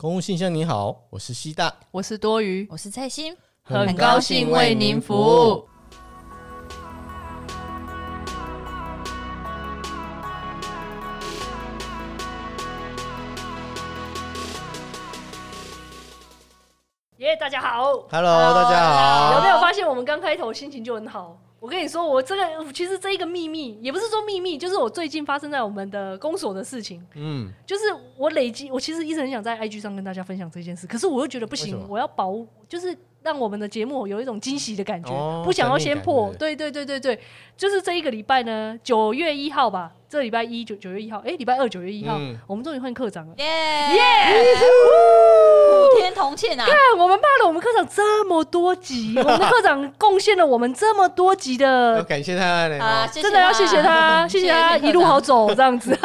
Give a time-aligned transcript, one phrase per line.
[0.00, 5.68] 公务信箱，你好，我是西大，我是多余，我是蔡心，很高兴为您服务。
[17.16, 21.36] 耶，yeah, 大家好，Hello，大家好，有没有发现我们刚开头心情就很好？
[21.60, 27.04] 我跟你说，我这个其实这一个秘密也不是说秘密，就是我最近发生在我们的公所的事情。
[27.14, 27.84] 嗯，就是
[28.16, 32.32] 我累积，我其实一直很想在 IG 上跟大家分享这件事，可是我又觉得不行，我要保，
[32.68, 36.32] 就是让我们的节目有一种惊喜的感觉，哦、不想要先破。
[36.38, 37.18] 对对对对对，
[37.56, 39.92] 就是这一个礼拜呢，九月一号吧。
[40.08, 43.98] 这礼拜一九九月一号，哎，礼拜二九月一号，嗯、我们终于换课长了，耶耶！
[46.14, 46.64] 同庆啊！
[46.66, 52.78] 看我们骂了我们科长这么多集，我们的课长贡献了我们这么多集的， 感谢他嘞！
[52.78, 55.90] 啊，真的要谢谢他，谢谢他 一路好走这样子。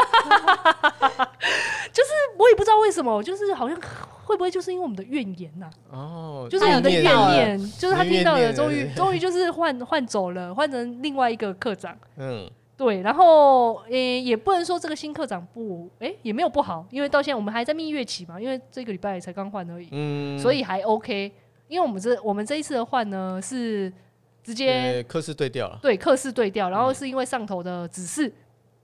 [1.94, 3.78] 就是我也不知道为什么，就是好像
[4.24, 5.70] 会不会就是因为我们的怨言呐？
[5.92, 11.96] 哦，就是我们的怨念，就是他听到了，终于终于就是换换走了，换成另外一个科长。
[12.18, 12.50] 嗯。
[12.76, 21.32] 对，然后诶，也不能说这个新课长不，诶，也没有不好，因为到现在我们还在蜜月期嘛，因为这个礼拜才刚换而已，嗯，所以还 OK。
[21.70, 23.92] 因为我们这我们这一次的换呢，是
[24.44, 28.34] 直接课室对调了，对，课室对调，然后是因为上头的指示，嗯、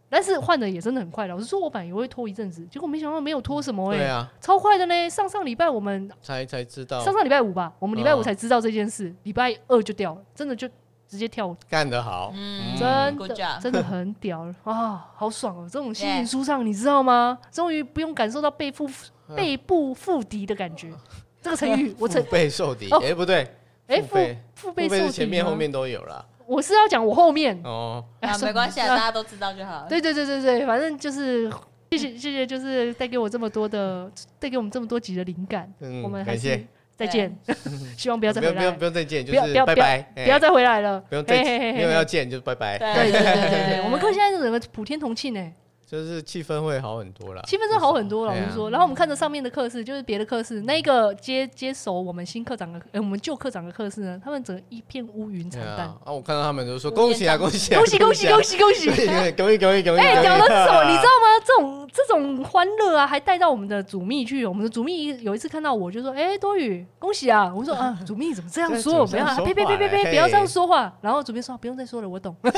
[0.09, 1.27] 但是换的也真的很快。
[1.27, 5.09] 老实说，我本来也会拖一阵子，结果没想到没有拖什么，哎，对啊，超快的呢。
[5.09, 10.69] 上上礼拜我们才才知道，上上礼拜五吧，我们礼拜五才知道这件事，礼、哦、拜二就掉了，真的就。
[11.09, 15.67] 直接跳舞干得好，嗯，真的真的很屌啊，好爽哦！
[15.69, 17.39] 这种心情舒畅，你知道吗？
[17.51, 18.87] 终于不用感受到背负
[19.35, 20.91] 背部负敌的感觉。
[21.41, 23.51] 这个成语我成腹背受敌，哎不对，
[23.87, 24.17] 哎腹
[24.53, 26.23] 腹背受敌前面后面都有了。
[26.45, 29.87] 我是要讲我后面哦，啊 没关系，大家都知道就好。
[29.89, 31.51] 对对对对对，反正就是
[31.89, 35.73] 谢谢谢谢，就是带给我这么多的，带给我们这么多集的灵感。
[36.03, 36.63] 我们还是。
[36.99, 37.33] 再见，
[37.97, 38.53] 希望不要再回来。
[38.53, 40.99] 不用不用再见，就是拜拜，不要再回来了。
[41.07, 42.77] 不用再见，没有要见就拜拜。
[42.77, 45.51] 对对对对对，我们科现在是整个普天同庆呢。
[45.89, 48.31] 就是气氛会好很多了，气氛真的好很多了。
[48.31, 55.87] 我们说，然后我们看着上面的课室，就是别的课室，那个接接手我们新课长的，呃，我们旧课长的课室呢，他们整个一片乌云惨淡。
[55.87, 59.97] 啊，我看到他们都说恭喜啊，恭喜，恭喜恭喜恭喜恭喜，恭喜恭喜恭喜！
[59.99, 60.83] 哎，屌的是什么？
[60.83, 61.25] 你知道吗？
[61.43, 64.45] 这种这种欢乐啊，还带到我们的主秘去。
[64.45, 69.07] 我们的主秘有一次看到我就说：“哎，多雨，恭喜啊！”我说： “啊，主秘怎么这样说？
[69.07, 72.53] 不要，呸呸呸呸呸，不要这样说话。”然后主秘说：“不用再说了，我懂。” 主秘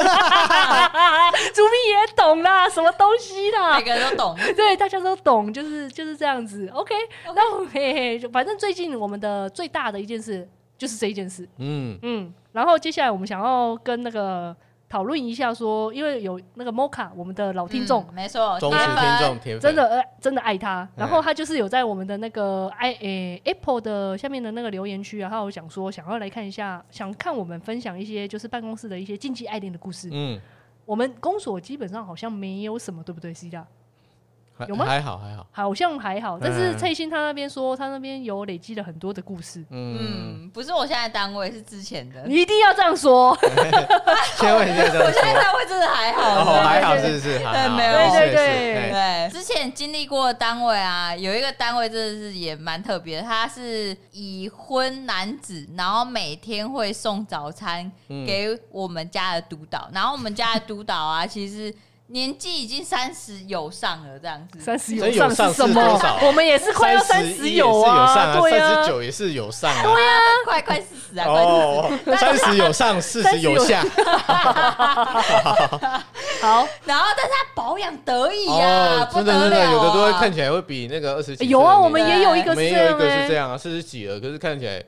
[1.91, 3.20] 也懂啦，什么东西
[3.51, 3.79] 啦？
[4.09, 6.67] 都懂， 对，大家都懂，就是就是这样子。
[6.73, 6.93] OK，
[7.25, 11.47] 然后嘿嘿，就反正最近我们的最大的一件事就是这一件事。
[11.57, 14.55] 嗯嗯，然后接下来我们想要跟那个
[14.89, 20.87] 讨论一下，说因为有那个 Moka，我们的老听众，没错，忠实听众，真的呃真的爱他。
[20.97, 30.09] 然后他就是有在我们的那个 i 诶 Apple 的下面的那个留言区啊，他有想说想要来看一下，想看我们分享一些就是办公室的一些禁忌爱恋的故事。
[30.11, 30.37] 嗯，
[30.91, 33.65] 我们公所基本上好像没有什么，对不对，C 大？
[34.67, 34.85] 有吗？
[34.85, 36.39] 还好还好，好像还好。
[36.39, 39.63] 但是蔡欣他那边说，他那边有累积了很多的故事。
[39.69, 42.23] 嗯，不是我现在单位，是之前的。
[42.25, 43.37] 你一定要这样说。
[44.37, 45.05] 千万别这样。
[45.05, 47.39] 我现在单位真的还好，还好是不是？
[47.39, 47.93] 对，没有。
[48.11, 49.29] 对对对对。
[49.31, 61.73] 之前经历过的单位啊，有一个单位真的是也蛮特别的，他是已婚男子，然后每天会送早餐给我们家的督导，然后我们家的督导啊，其实。
[62.11, 64.59] 年纪已经三十有上了，这样子。
[64.59, 65.99] 三十有上是什么？
[66.23, 68.73] 我们也是快要三十有啊，对啊。
[68.75, 73.81] 三十九也是有上啊，对啊，快快四十啊，哦三十有上，四十有下。
[76.41, 81.47] 好，然后但是他保养得意啊，真的真的，有的都会看起来会比那个二十几。
[81.47, 84.83] 有啊，我们也有一个，没有一个是这样啊，四十几了，可是看起来。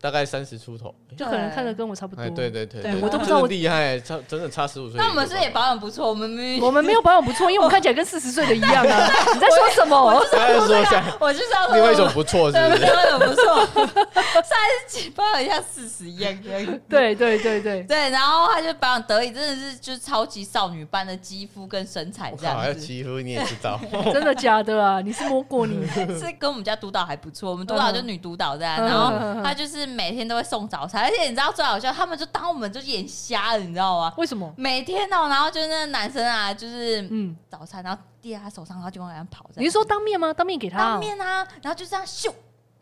[0.00, 2.24] 大概三十出头，就可能看着跟我差不多。
[2.30, 4.96] 对对对，我都不知道我厉害，差真的差十五岁。
[4.98, 9.10] 那我们是也保养不错，我们没我们没有保养不错，因为我 们看起来跟四十岁的一样啊！
[9.34, 10.00] 你在说什么？
[10.00, 12.82] 我就是要说，我就是要说，另外一种不错，是不是？
[12.84, 13.66] 另外一种不错，
[14.14, 16.32] 三十几保养一下四十一样。
[16.88, 22.60] 对对对对对，然后他就保养得宜，真的是就是超级少女般的肌肤跟身材这样子。
[22.60, 23.80] 还有肌肤你也知道？
[24.12, 25.00] 真的假的啊？
[25.00, 25.84] 你是摸过你？
[25.88, 30.68] 是跟我们家督导还不错，我们督导就女督导这样，然后他就是每天都会送。
[30.68, 34.12] 早餐，而且你知道最好笑，他们就当我们就眼瞎了，你知道吗？
[34.18, 34.52] 为什么？
[34.56, 39.48] 每天哦，然后就是那个男生啊，就是嗯，早餐，然后递在他手上，然后就往外面跑。
[39.56, 40.34] 你是说当面吗？
[40.34, 40.78] 当面给他？
[40.78, 42.30] 当面啊，然后就这样咻，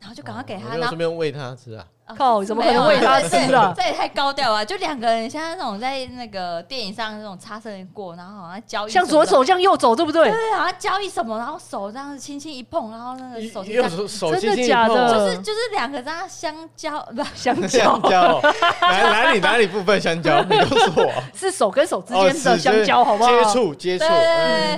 [0.00, 1.86] 然后就赶快给他，然后顺便喂他吃啊。
[2.14, 2.44] 靠！
[2.44, 3.72] 怎么可能喂他吃啊？
[3.76, 4.64] 这也太高调了！
[4.64, 10.30] 就两个人像那种在那个电影上那种擦身而过，然后好像交易，像左手向右走，对不对？
[10.30, 15.12] 对，好像交易什么，然后手这样子轻轻一碰，然后那个手右手手真的假的？
[15.12, 18.40] 就是就是两个这样相交，不相交，相交，
[18.80, 20.42] 哪哪里哪里部分相交？
[20.44, 23.30] 你告诉我， 是手跟手之间的相交，好不好？
[23.30, 24.04] 接触接触，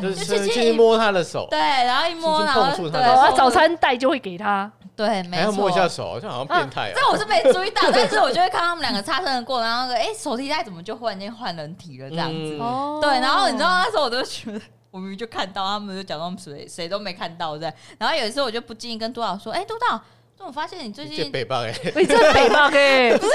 [0.00, 4.70] 就是轻轻摸他的手，对，然后一摸，然后对，早餐袋就会给他。
[4.98, 5.36] 对，没错。
[5.36, 6.92] 还要摸一下手，好像好像变态。
[6.92, 12.58] 这我是没注意到， 但是我就会看他们两个擦身而过，然后哎，手提袋怎么就忽然间换人体了这样子？
[13.00, 14.60] 对，然后你知道那时候我都觉得，
[14.90, 17.72] 我明明就看到，他们就假装谁谁都没看到这样。
[17.96, 20.00] 然后有一次我就不经意跟督导说：“哎，督导，
[20.44, 23.32] 我发现你最近北棒哎，你这北棒哎， 不是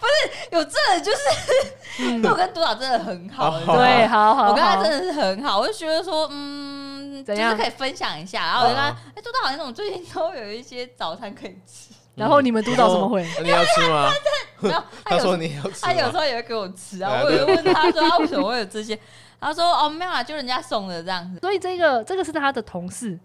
[0.00, 0.12] 不是
[0.50, 6.78] 有这就是， 我跟督导真的很好，对，好好，我跟他真的是很好，我就觉得说，嗯。”
[7.24, 11.94] 就是可以分享一下，然后我跟他，哎，督导好像我最近都有一些早餐可以吃。
[12.16, 13.26] 然后你们督导怎么会？
[13.42, 14.10] 你要吃吗？
[14.60, 17.22] 然后 他说你要吃，他有时候也会给我吃啊。
[17.24, 18.98] 我就问他说他为什么会有这些？
[19.40, 21.40] 他说哦没有啊，就人家送的这样子。
[21.40, 23.18] 所以这个这个是他的同事，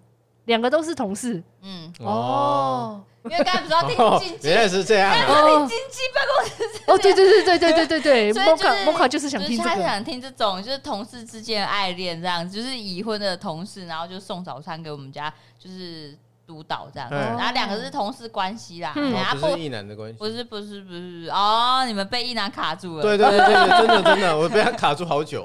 [0.46, 1.44] 两个都是同事。
[1.62, 3.04] 嗯哦。
[3.26, 5.12] 因为刚才不是要听经济，原来是这样。
[5.12, 6.84] 听经济办公室。
[6.86, 8.32] 哦，对对对对对对对对。
[8.32, 9.70] 所以就是，摩卡就是想听这个。
[9.72, 16.16] 他想听这种，就是同事之间的爱恋这样子，就是已婚的同事，然后就送早餐给我们家，就是
[16.46, 17.16] 督导这样子。
[17.16, 20.20] 然后两个是同事关系啦，不是异男的关系。
[20.20, 23.02] 不是不是不是哦，你们被异男卡住了。
[23.02, 25.44] 对对对对，真的真的，我被他卡住好久，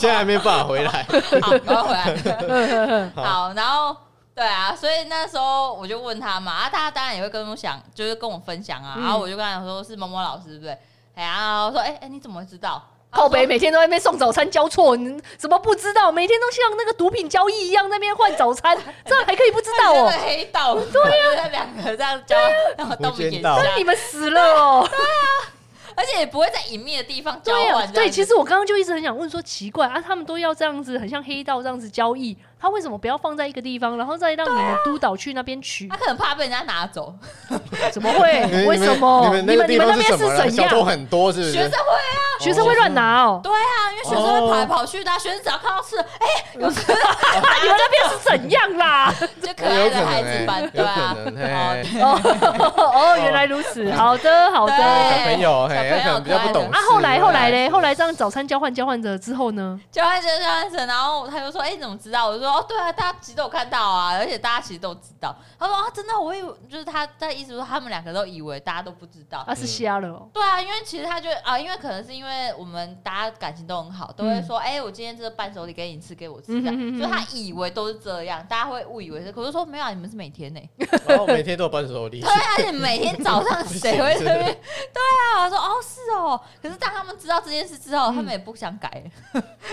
[0.00, 1.06] 现在还没办法回来。
[1.40, 3.08] 好，快回来。
[3.14, 3.96] 好，然后。
[4.34, 10.78] 对啊，所以那时候我就问他嘛，啊，大家当然也会跟我想，就是跟我分享啊，嗯、然后我就跟他讲说是某某老师，对不对？
[11.14, 12.82] 哎呀，我说，哎哎，你怎么会知道？
[13.10, 16.10] 靠北每天都在那边送早餐交错，你怎么不知道？
[16.10, 18.76] 每天都像那个毒品交易一样在那边换早餐，
[19.06, 20.12] 这样还可以不知道哦？
[20.24, 22.36] 黑道，对呀，两个这样交，
[22.76, 24.86] 然后都不见，那你们死了哦？
[24.90, 25.52] 对啊。
[25.96, 27.92] 而且也不会在隐秘的地方交换。
[27.92, 35.86] 对，其实我刚刚就一直很想问说，奇怪啊，他们都要这样子，很像黑道这样子交易，他为什么不要放在一个地方，然后再让你们督导去那边取？
[35.88, 37.14] 他可能怕被人家拿走。
[37.92, 38.42] 怎么会？
[38.66, 39.24] 为什么？
[39.26, 40.84] 你们你们你们那边是怎样？
[40.84, 41.52] 很多是不是？
[41.52, 43.40] 学生会啊，学生会乱拿哦。
[43.42, 46.26] 对啊，因为学生会跑来跑去的，学生只要看到是，哎，
[46.58, 46.80] 有吃。
[46.90, 49.12] 你们那边是怎样啦？
[49.42, 51.14] 就可爱的孩子班，对啊。
[52.76, 53.90] 哦，原来如此。
[53.92, 54.72] 好的，好的。
[54.76, 55.68] 小朋友。
[55.68, 56.78] 小朋友比较不懂啊。
[56.90, 59.78] 后来后来嘞，后来这样早餐交换交换着之后呢？
[59.92, 70.28] 交换着交换着，然后他就说：“哎，你怎么知道？”我就说：“哦，对啊，大家其实都有看到啊，而且大家其实都知道。”他说：“啊，真的，我以为就是他，他意思说他们两个都以为大家都不知道。”他是瞎了哦。
[70.32, 79.32] 对啊，因为其实他就啊，因为可能是因为我们大家感情都很好，都会说：“哎，我今天这个伴手礼给你吃，给我吃。”这样，所以他以为都是这样，大家会误以为是。
[79.32, 80.60] 可是说没有，啊你们是每天呢。
[81.06, 82.20] 然后每天都有伴手礼。
[82.20, 84.44] 对啊，而且每天早上谁会这边？
[84.44, 85.02] 对
[85.36, 89.02] 啊，我说：“哦，是哦。”可是当他们知道这件事之后，他们也不想改。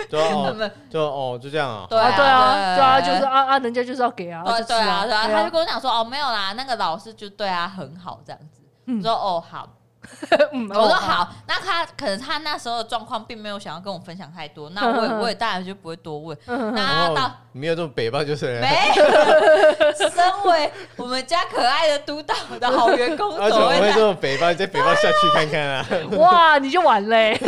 [0.10, 1.86] 对啊，就哦，就这样啊。
[1.90, 4.44] 对啊，对啊，对啊，就是啊啊，人家就是要给啊。
[4.44, 8.62] 对啊，对啊，他就跟我讲说，哦，没有啦，那个老师就对他很好，这样子。
[8.88, 9.68] 我说哦，好。
[10.74, 16.36] 我说好，那他可能他那时候的状况并没有想要跟我分享太多，那我也 我也当然就不会多问。
[16.48, 20.10] 那到没有这么北吧，就是没有。
[20.10, 24.50] 身为我们家可爱的督导的好员工，怎么会这么北吧？
[24.50, 25.86] 你在北吧下去看看啊！
[26.18, 27.40] 哇，你就完嘞，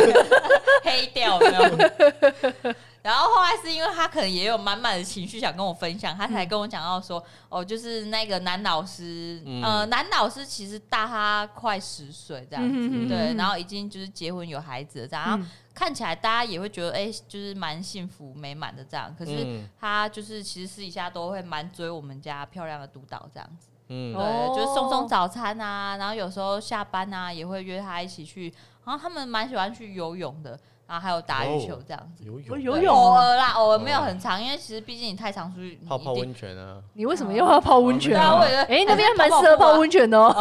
[0.84, 2.74] 黑掉没有？
[3.04, 19.14] 然后后来是因为他可能也有满满的情绪想跟我分享，他才跟我讲到说，哦，就是那个男老师，呃，男老师其实大他快十岁这样子，对，然后已经就是结婚有孩子了这样，然后看起来大家也会觉得，哎，就是蛮幸福美满的这样。
[19.18, 28.50] 可是他就是其实私底下都会蛮追我们家漂亮的督导这样子，嗯，对，就是送送早餐啊，然后有时候下班啊也会约他一起去，
[28.86, 30.58] 然后他们蛮喜欢去游泳的。
[30.86, 36.76] 然后还有打羽球这样子，游泳，游泳，偶尔啦，偶尔没有很长，因为其实毕竟你太常出去泡泡温泉啊。
[36.92, 38.38] 你为什么又要泡温泉啊？
[38.68, 40.34] 哎，那边还蛮适合泡温泉的哦。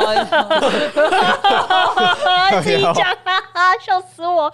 [2.61, 3.09] 自己讲
[3.53, 4.51] 啊，笑死我。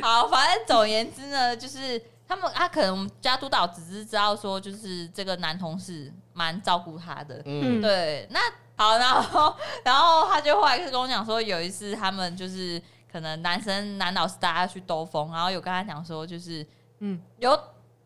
[0.00, 7.42] 好，反正总而言之呢，就是他们，他可能我们家督导只是知道说，就是这个男同事蛮照顾他的。
[7.44, 8.26] 嗯，对。
[8.30, 8.40] 那
[8.76, 12.80] 好，然后然后他就后来跟我讲说，有一次他们就是。
[13.16, 16.64] 可能男生男老师大家去兜风，然后有跟他讲说，就是
[16.98, 17.58] 嗯，有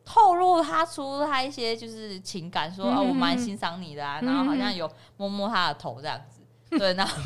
[0.04, 7.20] 透露他出他一些就是情感，说啊、我蛮欣赏你的啊，然后好像有摸摸他的头这样子，对，然后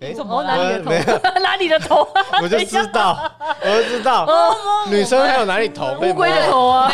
[0.00, 1.40] 哎，我 哪里的头？
[1.40, 2.06] 哪里的头？
[2.42, 3.30] 我就知道，
[3.62, 4.26] 我就知道，
[4.88, 5.94] 女生还有哪里头？
[6.02, 6.92] 乌龟的头啊！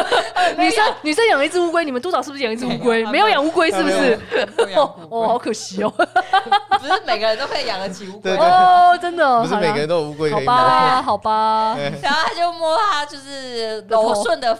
[0.56, 3.04] 女生女生养了一只乌龟，你们督导是不是养一只乌龟？
[3.06, 4.18] 没有养乌龟是不是？
[5.10, 10.54] 哦，好可惜哦，不是每个人都可以养得起乌龟哦，真的，不是每个人都有乌龟可以摸。
[10.54, 11.76] 好吧，好吧。
[12.02, 14.58] 然后他就摸他就是柔顺的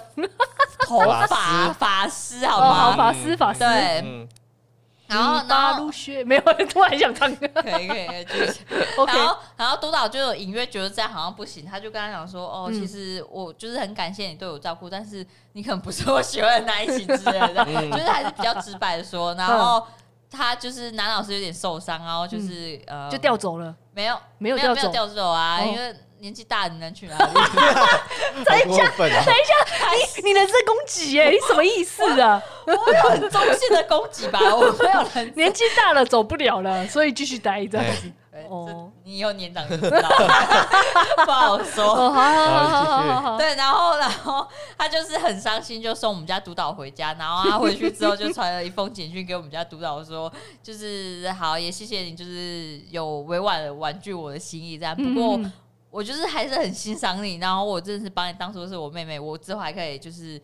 [0.87, 1.27] 头发
[1.73, 2.95] 发丝，好吗？
[2.97, 4.29] 发丝发丝，对。
[5.09, 5.91] 然后，然后
[6.27, 8.59] 没有人突然想唱歌，可 以可以，就是
[8.99, 9.17] OK。
[9.17, 19.87] 然后，然后督导就有隐约觉得这样好像不行，他就跟他讲说：“哦，其实我就是很感谢你对我照顾，但是你可能不是我喜欢的那一型之类的， 就是还是比较直白的说。”然后
[20.31, 25.95] 他就是男老师有点受伤，然后就是呃，就调走了，没有没有没有调走啊，因为。
[26.21, 27.33] 年纪大，你能去哪里？
[28.45, 29.23] 等一下，等一下，
[30.19, 32.43] 你你人身攻击哎，你什么意思啊？
[32.77, 38.13] 我有很中性的攻击吧， 我没有人年纪大了走不了了，所以继续待这样子。
[38.49, 40.09] 哦，你以后年长就知道，
[41.27, 41.95] 不好说。
[41.95, 44.47] 好好好，对，然后然后
[44.77, 47.13] 他就是很伤心，就送我们家督导回家。
[47.19, 50.33] 然后他回去之后就传了一封简讯给我们家督导，说
[50.63, 54.95] 就是好，也谢谢你，就是有委婉的婉拒我的心意，这样。
[54.97, 55.41] 不过。
[55.91, 60.39] 我就是还是很欣赏你，然后我真的是把你当做是我妹妹，我之后还可以就是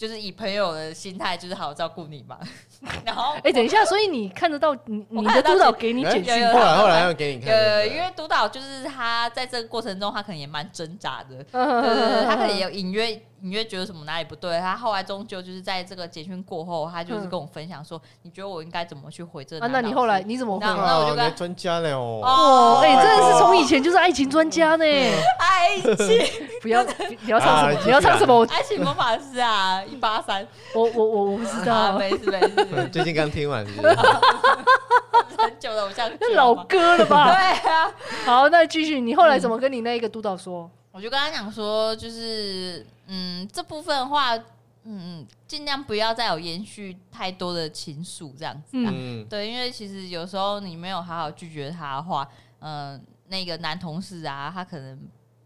[0.00, 2.40] 就是以朋友的心态，就是好好照顾你嘛。
[3.04, 13.20] 然后，哎，等一下，所以你看得到你你的督导给你简讯，后来后来要给你看，呃，因为督导就是他在这个过程中，他可能也蛮挣扎的， 对对对，他可能也有隐约。
[13.42, 20.66] 隐约觉得什么哪里不对，他后来终究就是在这个简讯过后，他就是跟我分享说：“你觉得我应该怎么去回这？”啊，那你后来你怎么回？
[20.66, 22.20] 那我就跟专家了哦。
[22.22, 24.84] 哦，哎，真的是从以前就是爱情专家呢。
[24.84, 26.20] 爱情，
[26.60, 27.80] 不要你要唱什么？
[27.86, 28.44] 你要唱什么？
[28.52, 30.46] 爱情魔法师啊，一八三。
[30.74, 32.68] 我我我我不知道，没事没事。
[32.92, 37.30] 最近刚听完，很久的偶像剧，老歌了吧？
[37.32, 37.92] 对啊。
[38.24, 40.70] 好，那继续，你后来怎么跟你那一个督导说？
[40.92, 42.86] 我就跟他讲说，就是。
[43.12, 44.44] 嗯，这部分的话，嗯
[44.84, 48.68] 嗯，尽量不要再有延续太多的情愫这样子。
[48.74, 52.28] 嗯，对，因为其实有时候你没有好好拒绝他的话，
[52.60, 54.96] 嗯、呃，那个男同事啊，他可能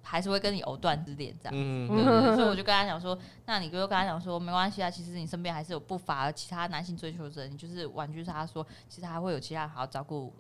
[0.05, 1.59] 还是会跟你藕断丝连这样子。
[1.59, 2.37] 嗯嗯。
[2.37, 10.33] 所以我就跟他讲说，那你就跟他讲说，没关系啊，其实你身边还是有不乏其他男性追求者，你就是婉拒他说，其实还会有其他好好照顾。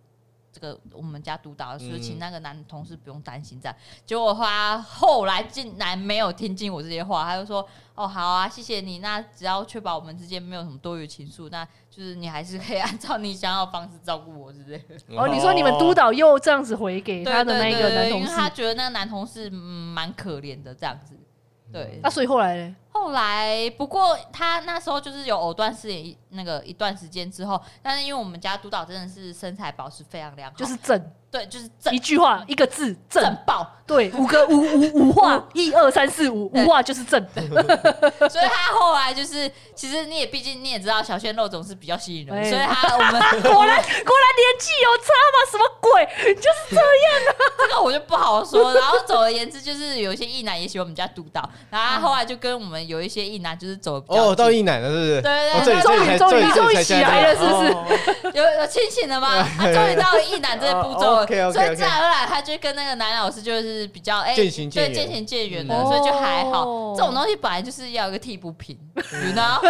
[0.54, 3.76] 这个我们家督导说，请那个男同事不用担心，这样。
[4.06, 9.00] 结果他后来竟然没有听进我这些话，他就说：“哦，好啊，谢谢你。
[9.00, 14.80] 那只要确保我们之间没有什么多余情愫，那就是你还是可以按照你想要的方式照顾我，是不是？”
[15.18, 21.18] 哦，你说你们督导又这样子回给他的那个男同事，因为他觉得那个男同事蛮可怜的，这样子。
[21.74, 22.76] 对，那、啊、所以后来呢？
[22.92, 31.12] 后来不过他那时候就是有藕断丝连那个一段时间之后，但是因为我们家督导真的是身材保持非常良好，就是正。
[31.34, 33.68] 对，就是正一句话一个字正，正爆。
[33.86, 37.20] 对，五个五五五话， 一二三四五五话就是正。
[38.30, 45.36] 所以他后来就是，其实你也毕竟你也知道，小鲜肉总是比较吸引人，所以他我们 果然果然年纪有差吗？
[45.50, 46.34] 什么鬼？
[46.36, 46.86] 就是这样
[47.28, 47.30] 啊。
[47.58, 48.72] 这个我就不好说。
[48.72, 55.20] 然后总而言之，就是有一些异男也喜欢我们家督导，然后他后来就跟我们有一些异男就是走哦，到异男了，是不是？
[55.20, 58.32] 对对对，终于终于终于起来了，是不是？
[58.32, 59.46] 有有清醒了吗？
[59.58, 61.23] 他终于到异男这个步骤。
[61.52, 64.68] 所以自然而然，他就跟那个男老师就是比较哎，对，渐
[65.10, 66.94] 行渐远的，所以就还好。
[66.94, 69.60] 这种东西本来就是要一个替补品，你知道？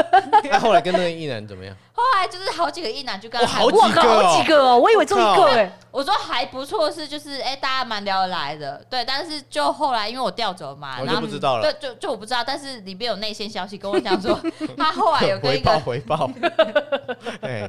[0.44, 1.74] 那后来跟那个异男怎么样？
[1.96, 5.70] 后来就是好几个异男就跟他好几个，好几个哦，我以为就一个哎。
[5.90, 9.04] 我说还不错，是就是哎，大家蛮聊得来的，对。
[9.04, 12.42] 但是就后来因为我调走嘛，然后不知道了，对，就就我不知道。
[12.44, 14.36] 但是里面有内线消息跟我讲说，
[14.76, 16.28] 他后来有跟一个回报，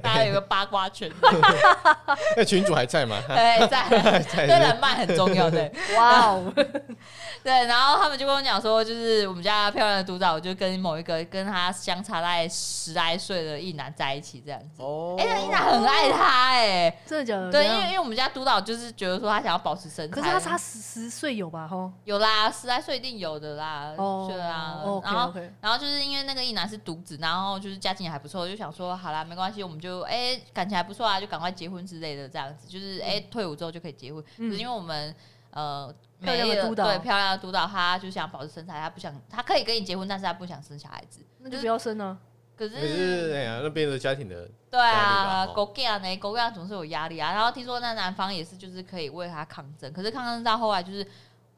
[0.02, 1.12] 大家有个八卦群，
[2.38, 3.18] 那群主还在吗？
[3.28, 3.88] 对， 在，
[4.46, 5.72] 对人脉很重要，对。
[5.98, 6.54] 哇哦，
[7.44, 7.66] 对。
[7.66, 14.82] 然后他们就跟我讲说，就是我们家漂亮的督导，就跟某一个跟他相差大概十来岁的异男在一起这样子。
[14.82, 17.52] 哦，哎，那异男很爱他，哎，真的假的？
[17.52, 21.68] 对，因为因为我们家督导就是觉得说他想要保持身材，可是他差十十岁有吧？
[21.68, 23.94] 吼，有啦，十来岁一定有的啦。
[23.98, 24.82] 哦，对啊。
[25.04, 34.24] 然后然后就是因为那个异男是独子，然后就是家境也还不错，就想说好啦，没关系，我们就哎感情还不错啊，就赶快结婚之类的这样子，就是哎退伍之后就可以结婚。
[34.24, 35.14] 可是因为我们
[35.52, 35.94] 呃。
[36.22, 42.18] 漂亮的督导，对漂亮的督导，他就想保持身材，他不想，他可以跟你结婚，但是他不想生小孩子，那就不要生啊。
[42.56, 47.34] 可是，可是哎呀，那边的家庭的，对啊，狗干呢，狗干总是有压力啊。
[47.34, 51.06] 然后听说那男方也是，就是可以为他抗争，可是抗争到后来，就是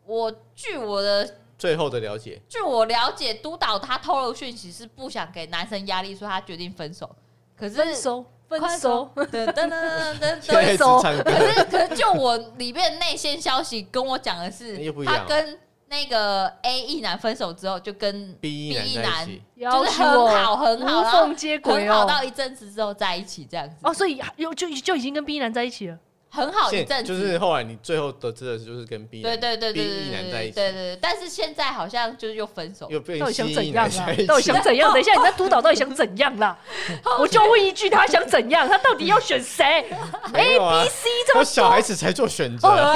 [0.06, 7.16] 我据我的最后的了解，据我了解，督导他透露讯息是不想给男生压力，所以他决定分手。
[7.58, 8.26] 可是分手。
[8.50, 11.02] 分手，噔噔噔噔噔，分手。
[11.02, 15.60] 可是可是，就我里面内线消息跟我讲的是， 他跟
[15.90, 19.28] 那个 A 一男分手之后，就跟 B 一男
[19.60, 23.76] 就是很好很好，无缝接轨，很好到一阵子之后在一起这样子。
[23.84, 25.98] 哦，所以又就就已经跟 B 一男在一起了。
[26.30, 31.00] 很好一阵子，就是后来你最后得知的就是跟 B 对对对对 B 男在一起，对对对。
[31.02, 34.08] 但是现在好像就是又分手，又变 到底想怎样啊？
[34.28, 34.92] 到底想怎样？
[34.92, 36.58] 等一下你在督导到底想怎样啦？
[37.20, 38.68] 我就问一句，他想怎样？
[38.68, 39.86] 他到底要选谁？
[40.34, 42.96] A B C 这么小孩子才做选择，哦，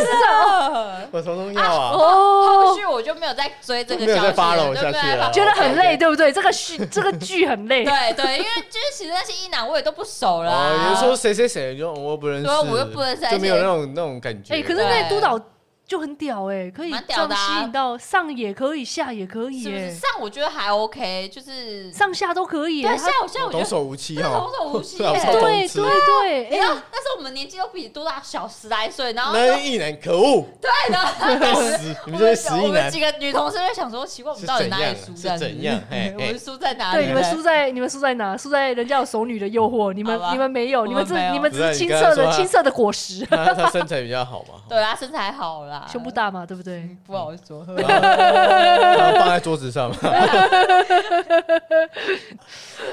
[0.00, 1.90] 是啊，我从中要啊。
[1.94, 6.32] 哦，后续我就没有再追这个，没有再 follow 下去了，觉得很累，对不对？
[6.32, 10.52] 这个剧这个剧很累，对对，因为就是其实那些一男我也都不熟了。
[10.52, 14.54] 哦，有时候谁谁谁就我不认识，我又不认识，就没有那种那种感觉。
[14.54, 15.40] 哎，可是在督导。
[15.86, 19.90] 就很屌哎，可以这样吸引到上也可以，下也可以哎。
[19.90, 22.82] 上我觉得还 OK，就是上下都可以。
[22.82, 24.96] 对，下我下我觉得童叟无欺哈，童叟无欺。
[24.98, 30.46] 对对对，哎呀，但是我们年纪都比多大小十来岁，然后那异男可恶。
[30.60, 32.64] 对的， 你们这些死异男。
[32.64, 35.14] 我们几个女同事在想说，奇怪，我们到底哪里输？
[35.14, 35.78] 是怎样？
[35.90, 37.04] 哎我们输在哪里？
[37.04, 38.34] 对，你们输在你们输在哪？
[38.36, 43.24] 输在人家有熟女的诱惑，你们你们没有，你们只你们只是青涩的青涩的果实。
[43.28, 44.60] 他身材比较好嘛？
[44.68, 46.88] 对啊，身材好啦，胸部大嘛，对不对？
[47.06, 49.92] 不好说，放在桌子上。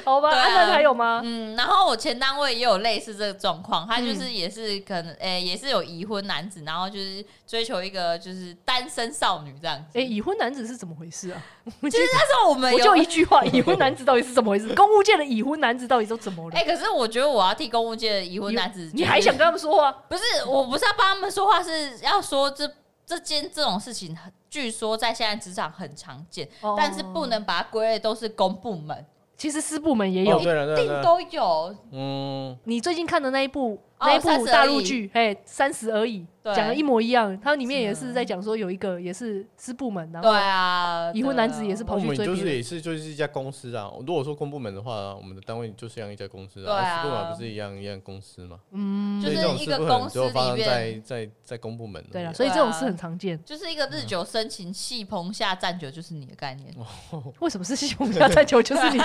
[0.03, 1.21] 好吧，安南还有吗？
[1.23, 10.00] 嗯，然后我前单位也有类似这个状况，他就是也是可能，诶，也是有已婚男子，然后就是追求一个就是单身少女这样子。
[10.00, 11.41] 哎，已婚男子是怎么回事啊？
[11.83, 14.73] 其实那时候我们我就一句话，已婚男子到底是怎么回事？
[14.73, 16.57] 公务界的已婚男子到底都怎么了？
[16.57, 19.91] 哎，可是我觉得我要替公务界的已婚男子，你还想跟他们说话？
[19.91, 22.71] 不是，我不是要帮他们说话，是要说这。
[23.12, 24.18] 这件这种事情，
[24.50, 31.75] 据说在现在职场很常见，哦、但是不能把它归类都是公部门，其实私部门也有，哦、对了对了对了一定都有。
[31.91, 33.82] 嗯，你最近看的那一部？
[34.01, 37.39] 那一部大陆剧，哎，三十而已，讲的一模一样。
[37.39, 42.25] 它里面也是在讲说，有一个也是私部门，然后对啊，已婚男子也是跑去追。
[42.25, 43.91] 就是也是就是一家公司啊。
[44.05, 47.01] 如果说公部门的话，我们的单位就是像一家公司啊。
[47.01, 48.58] 私部门不是一样一样公司嘛？
[48.72, 52.03] 嗯，就是一个公司里面在在在公部门。
[52.12, 53.39] 对啊，所以这种事很常见。
[53.43, 56.74] 就是一个日久生情，戏棚下站久就是你的概念。
[57.39, 58.98] 为什么是戏棚下站久就是你？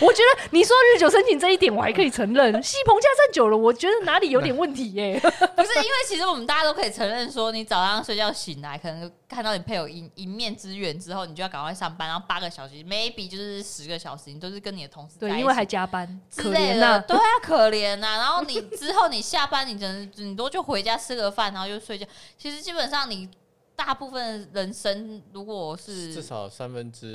[0.00, 5.20] 我觉得你说日久生情这一点我还可以承认，戏棚下站久了，我觉得哪里有点问题耶？
[5.20, 18.16] 不是，因为其实我们大家都可以承认，说你早上睡觉醒来，可能看到你配偶一一面之缘之后，你就要赶快上班，然后八个小时，maybe 就是十个小时，你都是跟你的同事在一起，对，因为还加班之类的，对啊，可怜呐。
[18.16, 22.06] 然后你之后你下班，你只能顶多就回家吃个饭，然后就睡觉。
[22.38, 23.28] 其实基本上你
[23.74, 27.12] 大部分人生，如果是至少三分之一，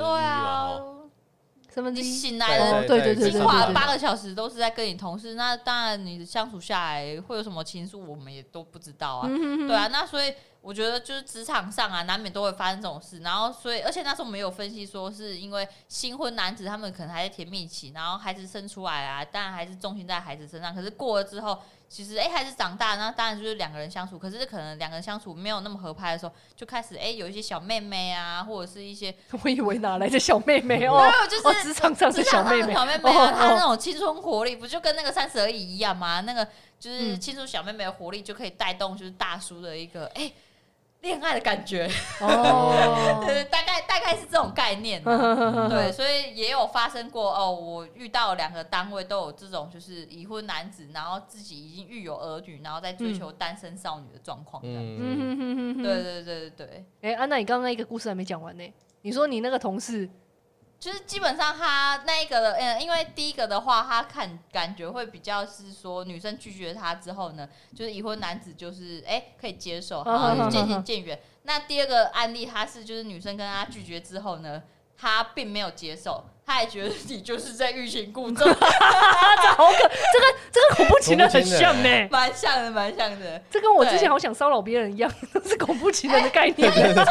[1.83, 1.93] 对啊。
[1.93, 10.33] 你醒来了，对对对，精华八个小时都是在跟你同事，那当然你相处下来会有什么情愫，我们也都不知道啊，对啊，那所以。
[10.59, 13.19] 我觉得就是职场上啊，难免都会发生这种事。
[13.19, 20.75] 然后，所以，而且那时候我们有分析说，是因为新婚男子他们可能还在甜蜜期，然后孩子生出来啊，当然还是重心在孩子身上。
[20.75, 21.57] 可是过了之后，
[21.89, 24.19] 其实哎，孩子长大，那当然就是两个人相处。
[24.19, 36.21] 可是可能两个人相处没有那么合拍的时候，就开始哎有一些小妹妹啊，或者是一些 我以为哪来的小妹妹哦，没有就是职场上的小妹妹，小妹妹啊，她那种青春活力，不就跟那个三十而已一样吗？
[36.21, 36.47] 那个
[36.80, 40.32] 就是青春小妹妹的活力就可以带动就是大叔的一个哎。
[41.08, 41.89] 恋爱的感觉
[42.20, 45.02] 哦， 对，大概大概是这种概念，
[45.72, 47.50] 对，所以也有发生过哦。
[47.50, 55.82] 我遇到两个单位都有这种，就是已婚男子，然后自己已经育有儿女，然后在追求单身少女的状况，嗯嗯嗯。
[55.82, 56.86] 嗯对对对对对。
[57.02, 58.74] 哎，安娜，你刚刚一个故事还没讲完呢。
[59.02, 60.10] 你说你那个同事。
[60.79, 71.19] 就是基本上他那一个的，嗯，因为第一个的话，他看感觉会比较是说女生拒绝他之后呢，就是已婚男子就是哎、欸、可以接受，然后渐行渐远。
[71.43, 74.61] 那第二个案例，他是就是女生跟他拒绝之后呢，
[74.99, 76.23] 他并没有接受。
[76.45, 83.41] 他还觉得你就是在欲擒故纵， 这好可，这个这个恐怖情人很像呢，蛮像的，蛮像的。
[83.51, 86.71] 这跟我之前好想骚扰别人一样，都是恐怖情人的概念。
[86.71, 87.03] 处女座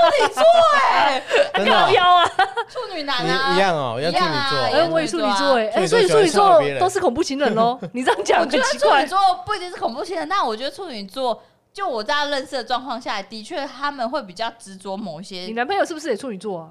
[0.89, 1.23] 哎，
[1.53, 2.27] 高腰啊，
[2.67, 4.59] 处女男啊，一样哦，一样处女座。
[4.79, 7.79] 哎，我也处女座哎，哎，所以处女座都是恐怖情人喽？
[7.93, 9.01] 你这样讲很奇怪。
[9.01, 11.43] 处女座不一定是恐怖情人，但我觉得处女座，
[11.75, 15.41] 就我在认识的状况下，的确他们会比较执着某些。
[15.41, 16.71] 你男朋友是不是也处女座啊？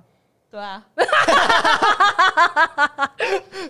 [0.56, 0.82] 对啊。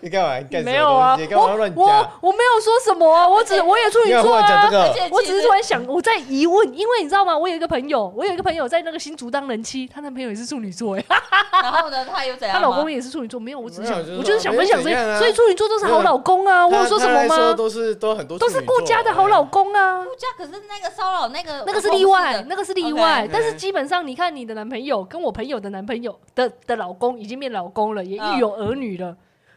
[0.01, 0.37] 你干嘛？
[0.37, 0.71] 你干什么？
[0.71, 1.83] 没有啊，你干嘛乱讲？
[1.83, 1.87] 我
[2.21, 4.69] 我没有说什么啊，我只我也处女座啊。
[5.09, 7.35] 我只是突然想，我在疑问，因为你知道吗？
[7.35, 11.03] 我有一个朋友，我有一个朋友在那个新竹当人妻，她男朋友也是处女座哎。
[11.63, 12.55] 然后呢，她有怎样？
[12.55, 16.67] 她老公也是处女座，没有，我只是想，我就是想分享这个，所以处女座都是好老公啊。
[16.67, 17.53] 我有说什么吗？
[17.53, 20.03] 都是都很多，都是顾家的好老公啊。
[20.03, 23.27] 顾家可是那个骚扰那个，那个是例外，那个是例外。
[23.31, 29.15] 但是基本上，你看你的男朋友跟我朋友的男朋友的的老公已经变老公了，也育有儿女了。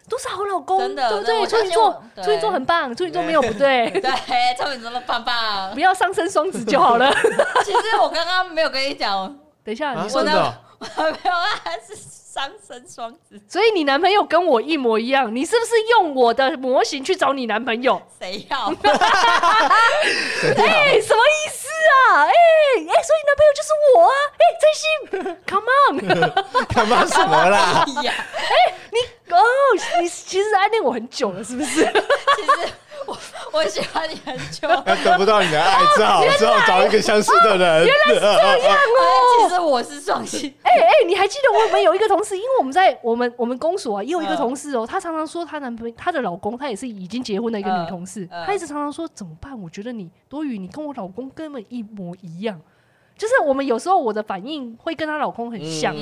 [0.09, 1.47] 都是好老公，对不对？
[1.47, 3.91] 处女座，处女座很棒，处女座没有不对。
[4.01, 4.11] 对，
[4.57, 7.13] 处女座都棒棒，不要上升双子就好了。
[7.63, 9.27] 其实我刚刚没有跟你讲，
[9.63, 10.33] 等一下，你说的，
[10.79, 11.95] 我男朋友还是
[12.39, 18.01] 上升双子，所以你男朋友跟我一模一样，你是不是用我的模型去找你男朋友？
[18.21, 18.67] 谁要？
[20.57, 21.67] 哎，什么意思
[22.07, 22.23] 啊？
[22.27, 24.15] 哎哎，所以男朋友就是我啊！
[24.39, 27.85] 哎，真心，Come on，Come on 什么啦？
[28.07, 28.99] 哎，你。
[29.31, 29.37] 哦，
[30.01, 31.85] 你其实暗恋我很久了，是不是？
[31.85, 32.73] 其实
[33.07, 33.19] 我
[33.53, 34.69] 我喜欢你很久，
[35.05, 37.87] 得不到你的爱，只好只好找一个相似的人。
[37.87, 38.79] 原来是这样哦。
[39.49, 40.53] 其实我是双性。
[40.63, 42.37] 哎哎，你还记得我们有一个同事？
[42.37, 49.61] 因为我们在我们我们公所啊，也有一个同事哦，她常常说她男朋友她的老公，她也是已经结婚的一个女同事，她一直常常说怎么办？
[49.61, 52.61] 我觉得你多余，你跟我老公根本一模一样。
[53.19, 55.93] 就是我们有时候我的反应会跟她老公很像，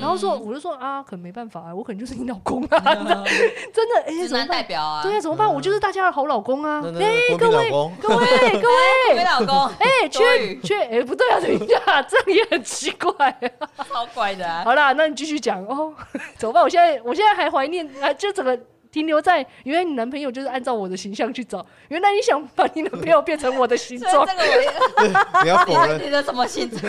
[0.00, 2.80] 然后说我就说啊，可能没办法啊，我可能就是你老公啊，
[3.72, 5.00] 真的哎，怎么代表啊？
[5.02, 5.50] 对啊，怎么办？
[5.52, 6.82] 我就是大家的好老公啊！
[7.00, 7.70] 哎，各位
[8.02, 13.38] 各位各位，没老公哎， 缺缺哎，不对啊，等一下， 这样也很奇怪，
[13.76, 14.64] 好怪的。
[14.64, 15.94] 好啦，那你继续讲哦，
[16.36, 16.62] 怎么办？
[16.64, 18.58] 我现在我现在还怀念啊，就整个。
[18.90, 24.24] 停留在原来你男朋友就是按照我的形象去找，原来你想把你男朋友变成我的形状。
[24.26, 26.82] 这个我你要否认你的什么形状？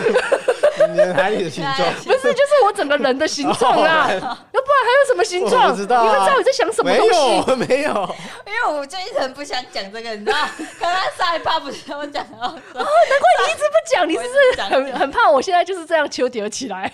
[0.90, 1.94] 你的哪里的形状？
[2.04, 4.08] 不是，就是我整个人的形状啊！
[4.10, 5.70] 要不然还有什么形状？
[5.70, 7.56] 不知道，你们知道我在想什么东西？
[7.56, 8.16] 没有，没有。
[8.46, 10.38] 因为我就一直很不想讲这个，你知道？
[10.80, 12.84] 刚刚上一趴不是我讲的哦，难怪
[13.46, 16.92] 你一直不讲，你是不是很很怕我现在就是这样丘叠起来？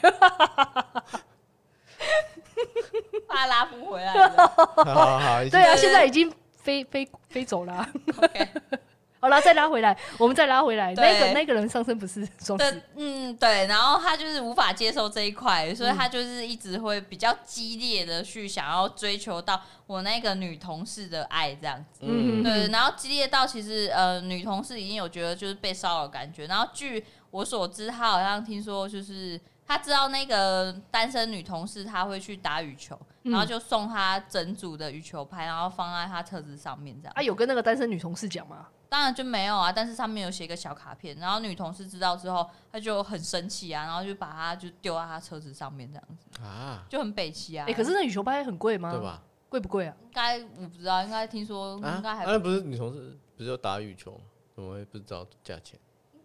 [3.29, 4.13] 怕拉不回来。
[4.39, 7.87] 好好，对啊，现在已经飞飞飞走了。
[8.17, 8.49] OK，
[9.21, 10.95] 好了，再拉回来，我们再拉回来。
[10.95, 13.67] 那个那个人上身不是双子，嗯，对。
[13.67, 22.01] 然后他就是无法接受这一块，所以他就是一直会比较激烈的去想要追求到我那个女同事的爱这样子。
[22.03, 22.69] 嗯，对。
[22.69, 26.47] 然后激烈到其实呃，女同事已经有觉得就是被骚扰的感觉。
[26.47, 29.41] 然后据我所知，他好像听说就是。
[29.67, 37.13] 他知道那个单身女同事，他会去打羽球，嗯、然后就送他整组的羽球拍，然后放在他车子上面这样。
[37.15, 38.69] 他、啊、有跟那个单身女同事讲吗？
[38.89, 47.65] 当然就没有啊，但是上面有写一个小卡片，然后女同事知道之后，她就很生气啊，然后就把他就丢在她车子上面这样子啊，就很北七啊。
[47.65, 48.93] 哎、欸，可是那羽球拍很贵吗？
[48.93, 49.23] 对吧？
[49.49, 49.97] 贵不贵啊？
[50.03, 54.21] 应该我不知道，应该听说应该还、啊啊、不是女同事，不是要打羽球吗，
[54.55, 55.81] 怎么会不知道价钱？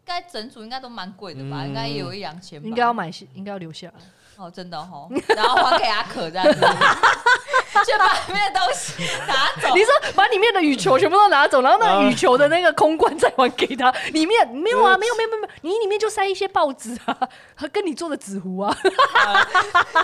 [0.10, 1.64] 应该整组应该都蛮贵的吧？
[1.64, 2.68] 应该也有一两千吧。
[2.68, 3.94] 应该要买，应该要留下来。
[4.38, 6.60] 哦，真的哦， 然后还给阿可这样子，
[7.86, 9.76] 就把里面的东西拿走。
[9.76, 13.92] 你说把里面的羽球全部都拿走，然后那个羽球的那个空罐再还给他？
[14.14, 17.16] 里面没有啊，没有没有没有没有，你里面就塞一些报纸啊，
[17.54, 18.76] 和跟你做的纸糊啊，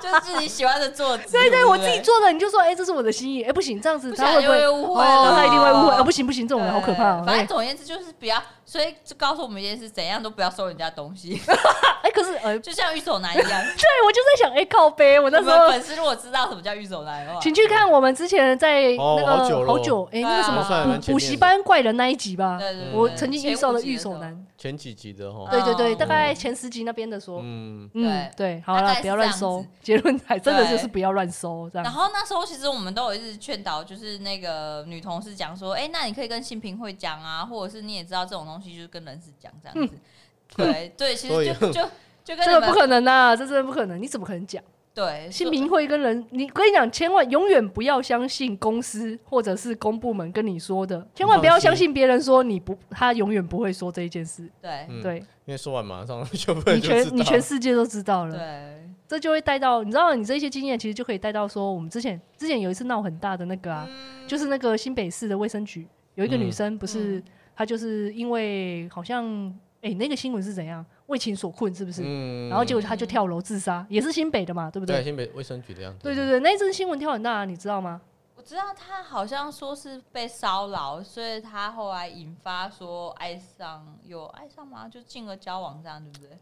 [0.01, 1.31] 就是自己喜欢的做纸。
[1.31, 3.41] 对对，我自己做的，你就说哎，这是我的心意。
[3.41, 5.01] 哎，不行，这样子他会不会误会？
[5.03, 6.03] 他一定会误会。
[6.03, 7.23] 不行不行，这种人好可怕。
[7.23, 8.35] 反正总而言之就是比较。
[8.65, 11.39] 所以就告诉我们一件事：怎样都不要收人家东西。
[12.01, 13.47] 哎，可是呃， 就像玉手男一样。
[13.47, 15.19] 对，我就在想，哎，靠背。
[15.19, 19.27] 我那时候粉丝如果知道什么叫玉手男的话，请去看我们之前在那个
[19.65, 22.57] 好久哎，那个什么补补习班怪人那一集吧。
[22.59, 24.45] 对对，我曾经遇到了玉手男。
[24.65, 25.47] 前几集的哈。
[25.51, 27.39] 对对对，大概前十集那边的说。
[27.43, 29.63] 嗯嗯，对，好了，不要乱收。
[29.83, 31.83] 结论还真的就是不要乱收这样。
[31.83, 39.31] 然后那时候其实我们都有一直劝导，就是那个女同事讲说，哎，那你可以跟性平会讲啊，或者是你也知道这种东西就是跟人事。
[39.37, 39.93] 讲这样子，
[40.55, 41.89] 对对，其实就就
[42.23, 44.63] 就跟这个不可能啊，这真的不可能，你怎么可能讲？
[44.95, 54.49] 对，性平会跟人，你跟你讲，千万永远不要相信公司或者是公部门跟你说的，千万不要相信别人说你不，他永远不会说这一件事。
[54.61, 58.37] 对对，因为说完马上 就你全你全世界都知道了。
[58.37, 63.85] 对，这就会带到，你知道，你这些经验其实就可以带到说，我们之前之前有一次闹很大的那个啊，
[64.25, 67.21] 就是那个新北市的卫生局有一个女生，不是
[67.53, 69.53] 她就是因为好像。
[69.81, 70.83] 哎、欸，那个新闻是怎样？
[71.07, 72.01] 为情所困是不是？
[72.03, 74.97] 嗯、然后结果他就跳楼自杀，也是新北的嘛，对不对？
[74.97, 75.99] 对，新北卫生局的样子。
[76.03, 78.01] 对对对，那一阵新闻跳很大，啊你知道吗？
[78.35, 84.87] 我知道他好像说是被骚扰，所以他后来引发说爱上有爱上吗？
[84.87, 86.37] 就进而交往这样，对不对？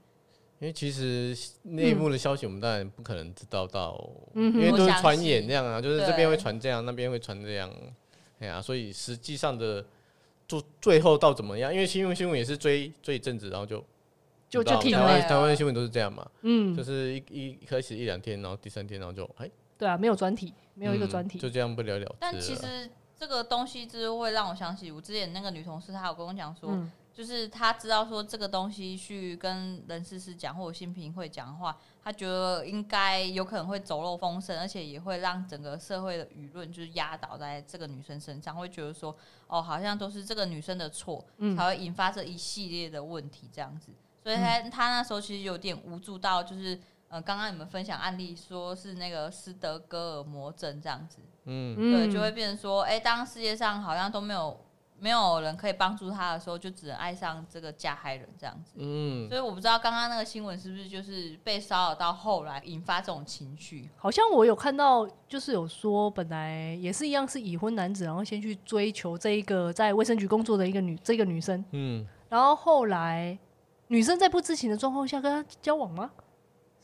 [0.60, 4.02] 因为其实内幕的消息我们当然不可能知道到，
[4.34, 7.69] 嗯、因为都是传言这样啊，就是这边会传这样，那边会传这样，
[8.39, 9.86] 哎呀、啊，所以实际上的
[10.47, 11.73] 就最后到怎么样？
[11.73, 13.84] 因为新闻新闻也是追追一阵子，然后就
[14.62, 15.00] 就就停了。
[15.00, 22.16] 台湾台湾新闻都是这样嘛，嗯，就是一一,一开始一两天，然后第三天然后就哎，对啊，没有专题，没有一个专题、嗯，就这样不了了之。
[22.20, 26.70] 但其实这个东西就是会让我想起我之前那个女同事，她有跟我讲说。
[26.72, 41.24] 嗯就是她知道说这个东西去跟人事师讲或者新评会讲的话，她觉得应该有可能会走漏风声，而且也会让整个社会的舆论就是压倒在这个女生身上，会觉得说哦，好像都是这个女生的错，
[41.56, 43.92] 才会引发这一系列的问题这样子。
[44.24, 54.60] 所以他他那时候其实有点无助到，就是呃，刚刚你们分享案例说是那个斯德哥尔摩症这样子，嗯，对，就会变成说，哎，当世界上好像都没有。
[55.00, 58.76] 没有人可以帮助他的时候，就只能爱上这个加害人这样子。
[58.78, 63.90] 嗯，所以我不知道刚刚那个新闻是不是就是被骚扰到后来引发这种情绪。
[63.98, 71.66] 好像我有看到，就是有说本来也是一样是已婚男子，然后先去追求这一个在卫生局工作的一个女这个女生。
[71.72, 73.38] 嗯，然后后来
[73.88, 76.12] 女生在不知情的状况下跟他交往吗？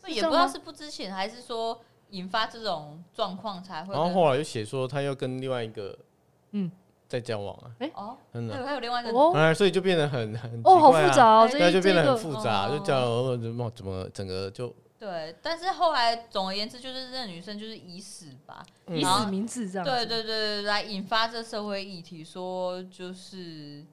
[0.08, 3.94] 也不知道是不知情还是说引发这种状况才会。
[3.94, 5.98] 然后后来又写说他又跟另外一个
[6.52, 6.72] 嗯。
[7.10, 7.72] 在交往啊？
[7.80, 15.36] 哎哦，真的，还有另外一个哦，哎，所以就变得很很哦，好复杂哦，那就变得很复杂，就叫怎么怎么整个就对。
[15.42, 19.84] 但是后来总而言之，就是这个女生就是以死吧，以死明志这样。
[19.84, 23.84] 对对对，来引发这社会议题，说就是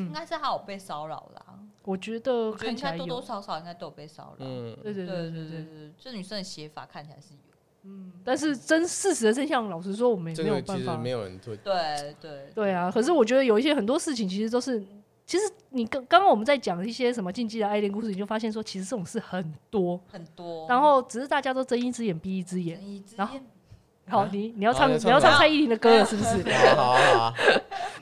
[0.00, 1.58] 应该是他有被骚扰啦。
[1.84, 4.46] 我觉得看起来多多少少应该都有被骚扰。
[4.46, 7.40] 嗯，对对对对对对，这女生的写法看起来是有。
[7.86, 10.96] 嗯，但是真事实的真相，老实说，我们也没有办法。
[10.96, 11.54] 没有人对。
[11.58, 12.90] 对对对啊！
[12.90, 14.82] 可是我觉得有一些很多事情，其实都是，
[15.26, 20.66] 其实你刚刚刚我们在讲一些什么禁忌的爱恋故事，你就发现说，其实这种事很多很多。
[20.66, 22.82] 然后只是大家都睁一只眼闭一只眼。
[23.16, 23.38] 然后，
[24.08, 26.42] 好，你你要唱你要唱蔡依林的歌了，是不是？
[26.76, 27.34] 好好。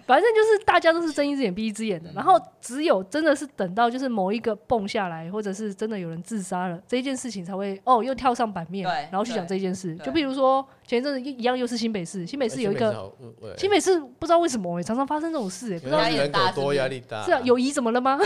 [0.05, 9.95] 反正就是大家都是睁一只眼闭一只眼的，然后只有真的是等到就是某一个蹦下来，或者是真的有人自杀了，这件事情才会哦又跳上版面，然后去讲这件事。
[9.99, 13.11] 就比如说前一阵子一样又是新北市，新北市有一个
[13.57, 17.23] 新北市不知道为什么常常发生这种事，不知道人口多压力大。
[17.23, 18.19] 是啊，友谊怎么了吗？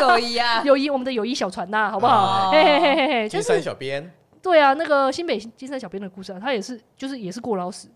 [0.00, 2.52] 友谊啊， 友谊，我们的友谊小船呐，好不好？
[2.52, 4.08] 嘿嘿嘿嘿，金山小编。
[4.42, 7.88] 对啊，那个新北金山小编的故事啊，他也是就是也是过劳死，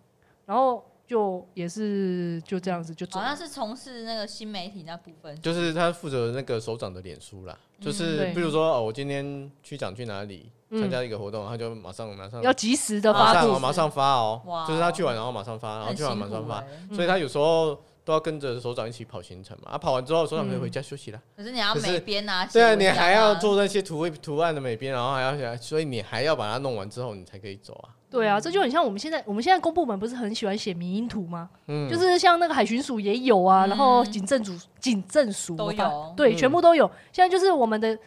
[0.45, 0.85] 然后。
[1.09, 21.21] 就也是就这样子就走，好像是从事那个新媒体那部分，就是他负责那个首长的脸书啦，就是比如说哦，我今天区长去哪里参加一个活动，他就马上马上要及时的发，马上发哦，就是他去完然后马上发，然后去完马上发，所以他有时候都要跟着首长一起跑行程嘛，啊，跑完之后首长可以回家休息了。
[21.37, 27.91] 可是你要美编啊，对啊，你还要做那些图图案的美编，然后还要所以你还要把它弄完之后，你才可以走啊。
[28.09, 31.51] 对啊，这就很像我们现在，我们现在公部门不是很喜欢写迷因图吗？
[31.67, 36.89] 嗯，就是像那个海巡署也有啊，然后警政署、警政署都有，对，全部都有。
[37.13, 37.99] 现在就是我们的，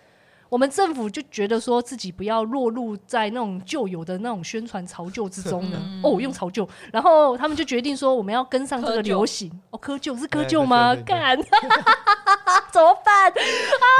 [0.49, 9.51] 我们政府就觉得说自己不要落入在那种旧有的那种宣传潮旧之中的哦，用潮旧，然后他们就决定说我们要跟上这个流行。
[9.69, 10.95] 哦，窠臼是窠臼吗？
[11.05, 11.37] 干，
[12.71, 13.31] 怎么办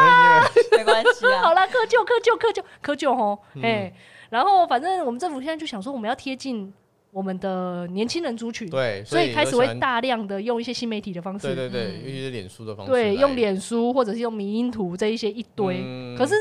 [0.02, 0.44] 啊？
[0.76, 3.94] 没关系啊， 好了，窠臼，窠臼，窠臼，窠臼吼，哎。
[4.30, 6.72] 然后，反正我们政府现在就想说，我们要贴近
[7.12, 15.82] 我们的年轻人族群，对，所以开始会大量的用一些新媒体的方式，对对对，尤其是脸书的方式，对，用脸书或者是用迷音图这一些一堆。
[15.84, 16.36] 嗯、可是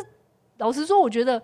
[0.59, 1.43] 老实说，我觉得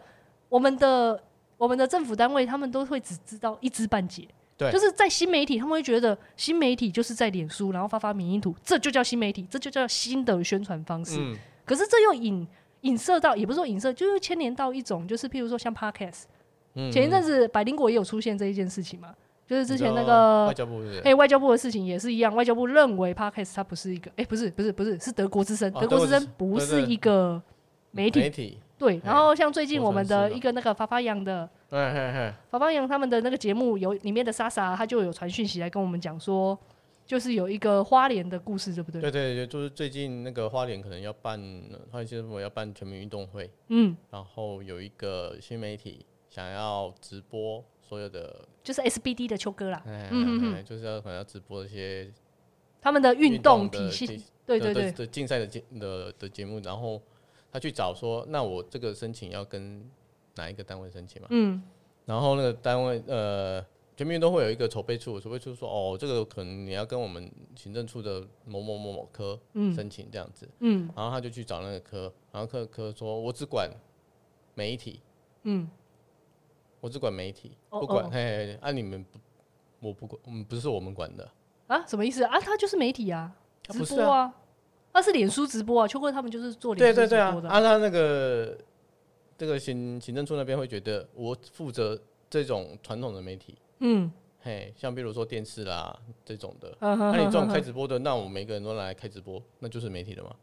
[0.51, 1.19] 我们的
[1.57, 11.17] 我们的政府单位他们都会只知道一知半解，对，就是在新媒体，他们会觉得新媒体就是在脸书，然后发发迷音图，这就叫新媒体，这就叫新的宣传方式。
[11.19, 11.35] 嗯、
[11.65, 12.47] 可是这又引
[12.83, 16.25] 引射到，也不是说引射，就是牵连到一种，就是譬如说像 Podcast。
[16.91, 19.15] 前一阵子百灵果也有出现这一件事情嘛，
[19.47, 27.41] 就是之前那个外交部哎，外交部的事情也是一样，外交部认为 Podcast 它不是一个，哎，不是不是不是，是德国之声，德国之声不是一个
[27.91, 29.01] 媒体，媒体对。
[29.05, 31.49] 然后像最近我们的一个那个法发扬的，
[32.51, 36.59] 法发扬他们的那个节目有里面的莎莎，他就有传讯息来跟我们讲说，
[37.07, 39.01] 就是有一个花莲的故事，对不对？
[39.01, 41.39] 对对对，就是最近那个花莲可能要办，
[41.93, 46.05] 花莲县政府要办全民运动会，嗯，然后有一个新媒体。
[46.35, 52.13] 想要直播所有的，就是 SBD 的秋哥啦，嗯嗯嗯，就是要可能要直播一些
[52.81, 54.91] 他们的运动体系，对对对。
[54.91, 57.01] 的竞赛的节的的节目，然后
[57.53, 59.89] 他去找说，那我这个申请要跟
[60.35, 61.29] 哪一个单位申请嘛？
[61.31, 61.63] 嗯，
[62.05, 63.65] 然后那个单位呃，
[63.97, 69.39] 全民运动会有一个筹备处，筹备处说，哦，这个可能你要跟我们行政处的某某某某科
[69.73, 73.71] 申请这样子，嗯，然后他就去找那个科，然后科科说我只管。
[74.57, 75.01] 媒体，
[75.43, 75.69] 嗯，
[76.85, 79.19] 我只管媒体，哦不管哦嘿，啊你们不，
[79.89, 81.27] 我不管，嗯，不是我们管的，
[81.67, 82.39] 啊，什么意思啊？
[82.39, 84.35] 他就是媒体啊，直他不是播啊，
[84.93, 85.89] 他是脸书直播啊。
[85.89, 88.59] 秋哥他们就是做脸书对对直播的，对啊，啊他那个
[89.39, 100.37] 这个行行政处那边会觉得我负责这种传统的媒体，嗯，嘿，像比如说电视啦这种的，那那你这种开直播的，那我每个人都来开直播，那就是媒体了嘛。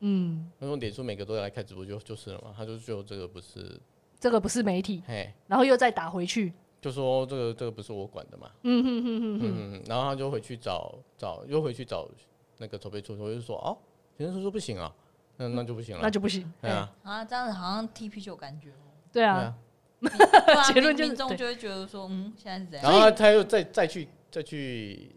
[0.00, 3.80] 嗯，那种脸书每个都来开直播就就是了嘛，他就就这个不是，
[4.24, 12.08] 这个不是媒体，嘿，然后又再打回去，就说这个这个不是我管的嘛，嗯哼哼哼哼，嗯，然后他就回去找找又回去找
[12.56, 13.76] 那个筹备处，我就说哦，
[14.16, 14.90] 行政处说不行啊，
[15.36, 18.96] 那那就不行了，那就不行，对啊，啊，这样子好像 TP 就有感觉哦。
[19.12, 19.54] 对对啊，
[20.72, 22.90] 结论就是就会觉得说，嗯，现在是怎样？
[22.90, 25.10] 然后他他又再再去再去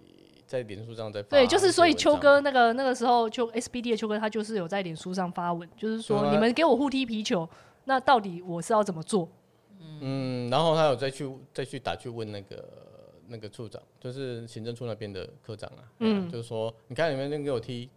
[0.45, 7.47] 在脸书上再发对，就是所以秋哥那个那个时候就 SBD 的秋哥他就是有在脸书上发文，就是说你们给我互踢皮球，
[7.87, 9.29] 那到底我是要怎么做？
[10.01, 12.67] 嗯，然后他有再去再去打去问那个
[13.27, 17.89] 那个处长，就是行政处那边的科长啊，嗯，就是说你看你们那边给我踢，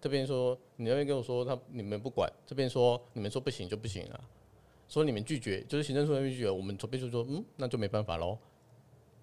[0.00, 4.20] 这边说你那边跟我说他你们不管，这边说你们说不行就不行了，
[4.88, 8.38] 说你们拒绝，就是行政处那边拒绝，我们这边就说嗯那就没办法喽，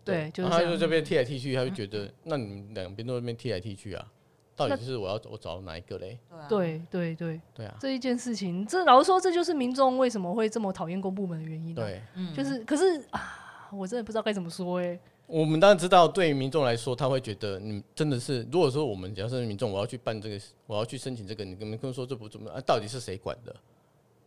[0.06, 4.12] 对，就是他就这边踢来踢去，他就觉得那你们两边都在那边踢来踢去啊，
[4.56, 6.20] 到底是我要我找哪一个嘞？
[6.48, 12.02] 对啊，对对对，啊，这一件事情，这老实说，这就是民众为什么会这么讨厌公部门的原因、啊。，对。
[12.16, 22.60] 嗯就是可是啊，我真的不知道该怎么说哎、我们当然知道，对于民众来说，他会觉得你真的是，如果说我们假设是民众，我要去办这个，我要去申请这个，你跟跟我说这不怎么啊？
[22.66, 23.56] 到底是谁管的？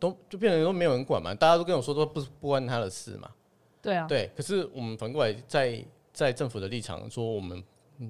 [0.00, 3.30] 都就变成都没有人管嘛，大家都跟我说都不不关他的事嘛。
[3.80, 7.62] 对啊，对，可是我们反过来在在政府的立场说，我们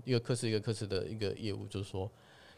[0.05, 2.11] 一个科室一个科室的一个业务，就是说，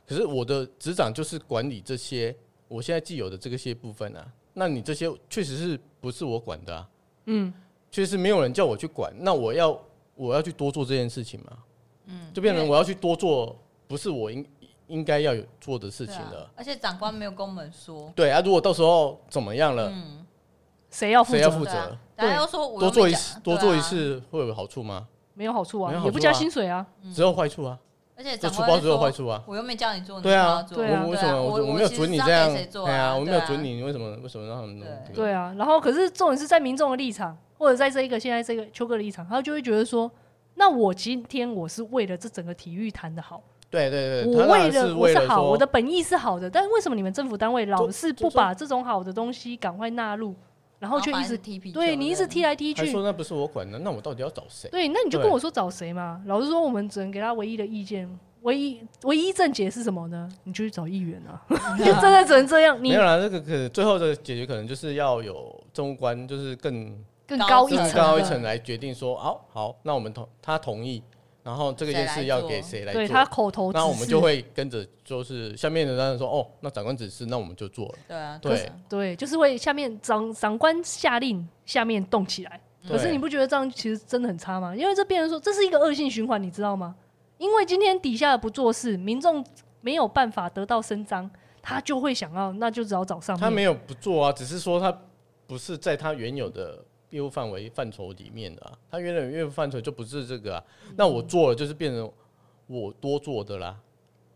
[0.07, 2.35] 可是我的职掌就是管理这些
[2.69, 6.89] 我现在既有的这个些部分啊，那你这些确实是不是我管的啊？
[7.27, 7.53] 嗯，
[7.91, 9.81] 确实没有人叫我去管，那我要
[10.15, 11.59] 我要去多做这件事情嘛？
[12.07, 13.59] 嗯，就变成我要去多做，
[13.89, 14.47] 不是我应
[14.87, 16.49] 应该要有做的事情了。
[16.55, 19.93] 而且长官没有跟我们说，对啊，如果到时候怎么样了，
[20.91, 21.39] 谁要负责？
[21.39, 22.01] 谁要负责对啊？
[22.15, 25.09] 大家又说我多做一次，多做一，次会有好处吗？
[25.37, 26.85] 没有好处啊，也不加薪水啊。
[27.15, 27.79] 只有坏处啊，
[28.17, 29.43] 而且出包只有坏说，处啊。
[29.47, 32.51] 我又没叫你做，对啊，你对啊我为什么我我我没有准你这样？
[32.73, 33.75] 对啊，我没有准你。
[33.75, 40.11] 你，为什么为什么让他们弄对啊，然后可是重点是在民众的立场，或者在这一个现在这个秋哥的立场，他就会觉得说，
[40.55, 50.35] 那我今天我是为了这整个体育谈的好，对对对，我为了我是好，我的本意是好的，但是为什么你们政府单位老是是不把这种好的东西赶快纳入，
[50.79, 54.69] 然后却一直踢皮球，对你一直踢来踢去还说，那不是我管的，那我到底要找谁？
[54.71, 56.21] 对，那你就跟我说找谁嘛？
[56.27, 58.09] 老实说，我们只能给他唯一的意见，
[58.43, 60.29] 唯一唯一正解是什么呢？
[60.45, 61.41] 你就去找议员啊，
[61.79, 62.77] 就真的只能这样。
[62.77, 66.95] 你没有啦，这个可最后的解决可能就是要有政务官，就是更
[67.27, 71.03] 更高一层更层，高一层来决定说，好好，那我们同他同意，
[71.47, 77.95] 然后这个件事要给谁来对他，口头，那我们就会跟着，就是下面的人说，哦，那长官指示，那我们就做了。
[78.09, 82.61] 对啊，对对，就是会下面长长官下令，下面动起来。
[82.89, 84.75] 可是你不觉得这样其实真的很差吗？
[84.75, 86.97] 因为这变成说这是一个恶性循环，你知道吗？
[87.39, 89.47] 因为今天底下的不做事，民众
[89.83, 91.31] 没有办法得到伸张，
[91.63, 93.41] 他就会想要，那就只好找上面。
[93.41, 94.97] 他没有不做啊，只是说他
[95.47, 96.85] 不是在他原有的
[97.17, 100.65] 业务范围范畴里面的啊，他原来业务范畴就不是这个啊。
[100.97, 102.13] 那我做了就是变成
[102.67, 103.75] 我多做的啦。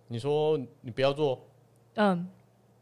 [0.08, 1.38] 你说你不要做，
[1.94, 2.26] 嗯，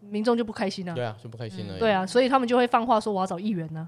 [0.01, 1.79] 民众就不开心了、对啊，就不开心了。
[1.79, 3.87] 对啊，所以他们就会放话说我要找议员呢、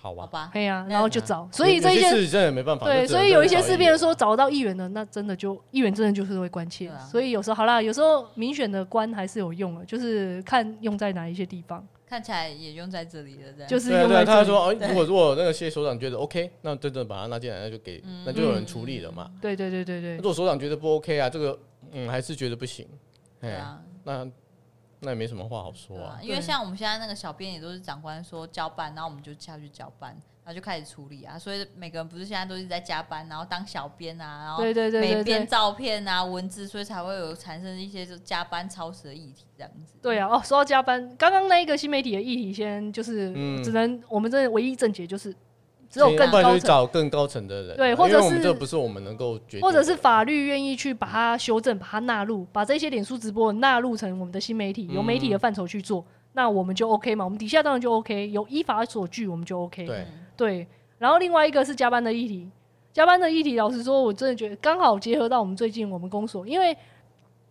[0.00, 0.22] 好吧。
[0.22, 2.86] 好吧，对呀、啊然后就找，所以这一件事真的没办法。
[2.86, 6.88] 对，所以有一些事变成说找到议员的，那真的就议员真的就是会关切。
[6.88, 13.68] 啊所以有时候好啦，有时候民选的官还是有用的，就是看用在哪一些地方，看起来也用在这里了，这样。
[13.68, 14.24] 就是对啊对。
[14.24, 19.30] 他说，哎，如果如果那个谢首长觉得 OK，那真的把他拉进来，那就给，那就有人处理了嘛。
[19.42, 20.16] 对对对对对。
[20.16, 21.58] 如，果首长觉得不 OK 啊，这个
[21.90, 22.86] 嗯还是觉得不行，
[23.40, 24.26] 哎，对啊，那
[25.00, 26.20] 那也没什么话好说啊，。
[26.22, 30.16] 因为像我们现在那个小编也都是长官说交办，然后我们就下去交办，
[30.46, 31.36] 然后就开始处理啊。
[31.36, 39.94] 所以每个人不是现在都是在加班，然后当小编啊，然后对对对每对对，编照片啊、文字，所以才会有产生一些就加班超时的议题这样子。
[40.00, 40.28] 对啊。
[40.28, 45.34] 哦，说到加班，刚刚那一个新媒体的议题，先就是嗯只能我们这唯一正解就是
[45.90, 46.60] 只有更高层。
[46.60, 56.04] 找更高层的人啊，对或者我们是这不是我们能够决定，或者是法律愿意去把它修正、把它纳入，把这些脸书直播纳入成我们的新媒体，由媒体的范畴去做，
[56.36, 57.24] 那我们就 OK 嘛？
[57.24, 59.86] 我们底下当然就 OK，有依法所据，我们就 OK。
[59.86, 60.66] 对，对，
[60.98, 62.46] 然后另外一个是加班的议题，
[62.92, 66.76] 加班的议题，老实说，我真的觉得刚好结合到我们最近我们公所，因为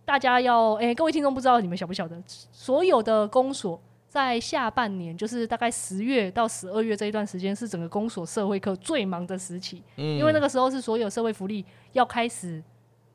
[0.04, 2.16] 大家要，哎、各位听众不知道你们晓不晓得，
[2.52, 12.62] 所有的公所在下半年，就是大概十月到十二月这一段时间，是整个公所社会课最忙的时期，嗯，因为那个时候是所有社会福利要开始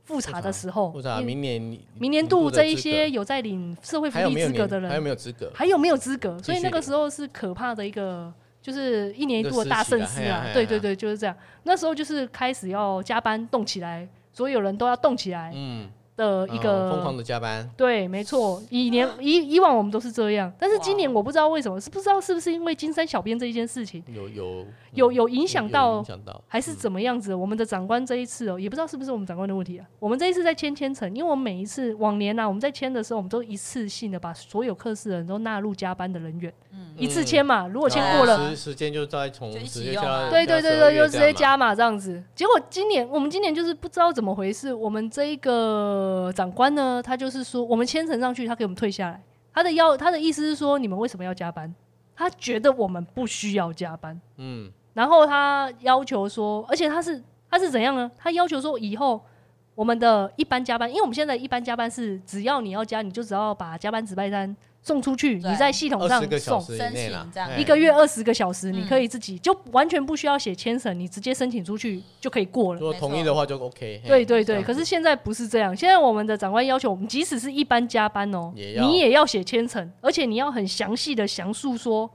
[0.03, 0.91] 复查的时候。
[0.91, 1.61] 复查明年
[1.97, 5.51] 明年度这一些有在领社会福利资格的人，还有没有资格？
[5.53, 6.37] 还有没有资格？
[6.41, 10.45] 所以那个时候是可怕的一个，就是一年一度的大盛事啊！
[10.53, 11.35] 对对对，就是这样。
[11.63, 15.51] 那时候就是开始要加班动起来，所有人都要动起来。
[15.55, 15.89] 嗯。
[16.15, 18.61] 的一个疯狂的加班，对，没错。
[18.69, 26.03] 以年 以以往我们都是这样，但是今年我不知道为什么，是不知道是不是因为金山小编这一件事情有有有有影响到，
[26.47, 27.33] 还是怎么样子？
[27.33, 29.85] 我们的长官这一次哦，也不知道是不是我们长官的问题啊。
[29.99, 37.67] 我们这一次在签签成，因为我们每一次往年啊，我们在签的时候，我们都一次性的把所有科室的人都纳入加班的人员，嗯一次签嘛。
[37.67, 42.21] 如果签过了，时时间就再从直接加，对对对对，就直接加嘛，这样子。
[42.35, 46.00] 结果今年我们今年就是不知道怎么回事，我们这一个
[46.33, 47.01] 长官呢。
[47.03, 49.21] 他就是说，我们签呈上去，他给我们退下来。
[49.53, 51.73] 他的要，他的意思是说，你们为什么要加班？
[52.15, 54.19] 他觉得我们不需要加班。
[54.37, 58.09] 嗯，然后他要求说，而且他是他是怎样呢？
[58.17, 59.21] 他要求说，以后
[59.75, 64.55] 我们的一般加班，因为我们现在一般加班是，只要你要加，你就只要把加班值班单。
[64.83, 66.59] 送出去，你在系统上送。
[66.61, 72.79] 申请这样，一个月二十个小时，你可以自己就完全不需要写签审，你直接申请出去就可以过了。
[72.79, 74.01] 如果同意的话就 OK。
[74.07, 82.09] 对对对，可是现在不是这样，现在我们的长官要求我们，即使是一般加班哦，你也要写签审，而且你要很详细的详述说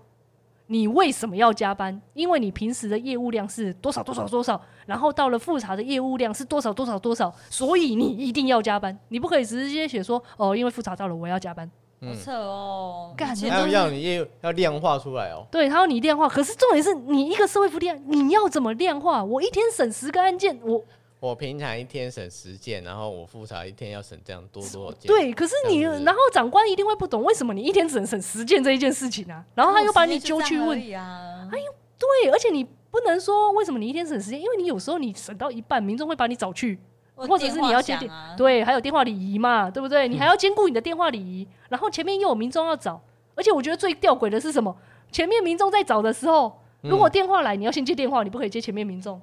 [0.66, 11.70] 你为什么要加班，因为你平时的业务量是多少多少多少，然后到了复查的业务量是多少多少多少，所以你一定要加班，你不可以直接写说哦，因为复查到了我要加班。
[11.98, 15.46] 好扯哦，干，他要要你业要量化出来哦。
[15.50, 19.24] 对，他要你量化，可是重点是你一个社会福利案，你要怎么量化？
[19.24, 20.84] 我一天审十个案件，我
[21.18, 25.08] 我平常一天审十件，然后我复查一天要审这样多多少件？
[25.08, 29.42] 对，可是你然后长官一定会不懂，为什么你一天只能审十件这一件事情啊？
[29.54, 36.78] 然后他又把你揪去问，哎呦，对，而且你不能说为什么你一天审十件，因为你有时候你审到一半，民众会把你找去。
[37.16, 40.06] 或者是你要接电，对，还有电话礼仪嘛，对不对？
[40.06, 43.00] 你还要兼顾你的电话礼仪，然后前面又有民众要找，
[43.34, 44.76] 而且我觉得最吊诡的是什么？
[45.10, 49.20] 前面民众在找的时候，如果电话来，你要先接电话，你不可以接前面民众。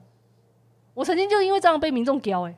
[0.95, 2.55] 我曾经就是因为这样被民众屌哎，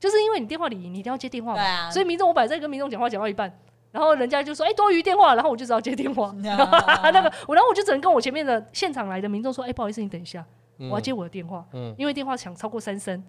[0.00, 3.52] 就是因为你电话礼仪，你一定要接电话嘛，所以民众我摆在跟民众讲话讲到一半，
[3.90, 10.44] 然后人家就说哎多余电话，然后我就只好接电话， 那个我然后我就只能跟我前面的现场来的民众说，哎不好意思，你等一下，
[10.78, 11.64] 我要接我的电话，
[11.98, 13.22] 因为电话响超过三声。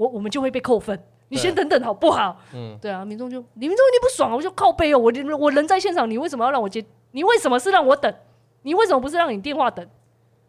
[0.00, 0.98] 我我们就会被扣分，
[1.28, 2.40] 你先等等好不好？
[2.54, 6.82] 嗯，对啊，民众就你民众你不爽啊，我就靠背哦，我我人在现场，你为什么要让我接？
[7.10, 8.10] 你为什么是让我等？
[8.62, 9.86] 你为什么不是让你电话等？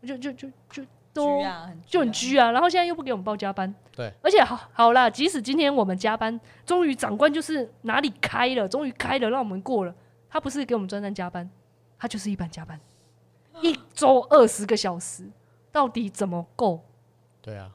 [0.07, 0.83] 就就就就
[1.13, 1.43] 都
[1.85, 9.93] 就很拘啊，然后现在又不给我们报加班，对，而且好好啦，即使今天我们加班，终于长官就是哪里开了，终于开了，让我们过了，
[10.29, 11.49] 他不是给我们专单加班，
[11.99, 12.79] 他就是一般加班，
[13.61, 15.29] 一周二十个小时，
[15.73, 16.79] 到底怎么够？
[17.41, 17.69] 对啊。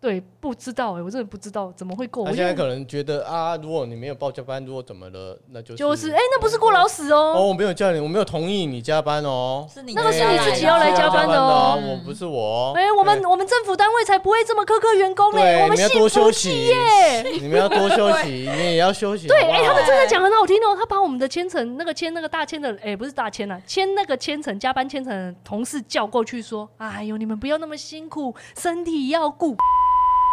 [0.00, 2.24] 对，不知道哎、欸，我真的不知道怎么会过。
[2.24, 7.34] 他现在可能觉得啊，如果你没有报加班，如果怎么了，那就是就是哎、欸，那不是过劳死哦。
[7.36, 9.68] 哦，我没有叫你，我没有同意你加班哦。
[9.70, 12.72] 是你那个是你自己要来加班的哦，我不是我。
[12.74, 17.22] 哎，我们我们政府单位才不会这么苛刻员工嘞，我们要多休息耶。
[17.38, 19.26] 你们要多休息，你也要休息。
[19.28, 29.54] 对，哎，他们真的讲很好听哦，他把我们的千层那个签那个大签的，哎，不是大签啊，签那个千层加班千层同事叫过去说，哎呦，你们不要那么辛苦，身体要顾。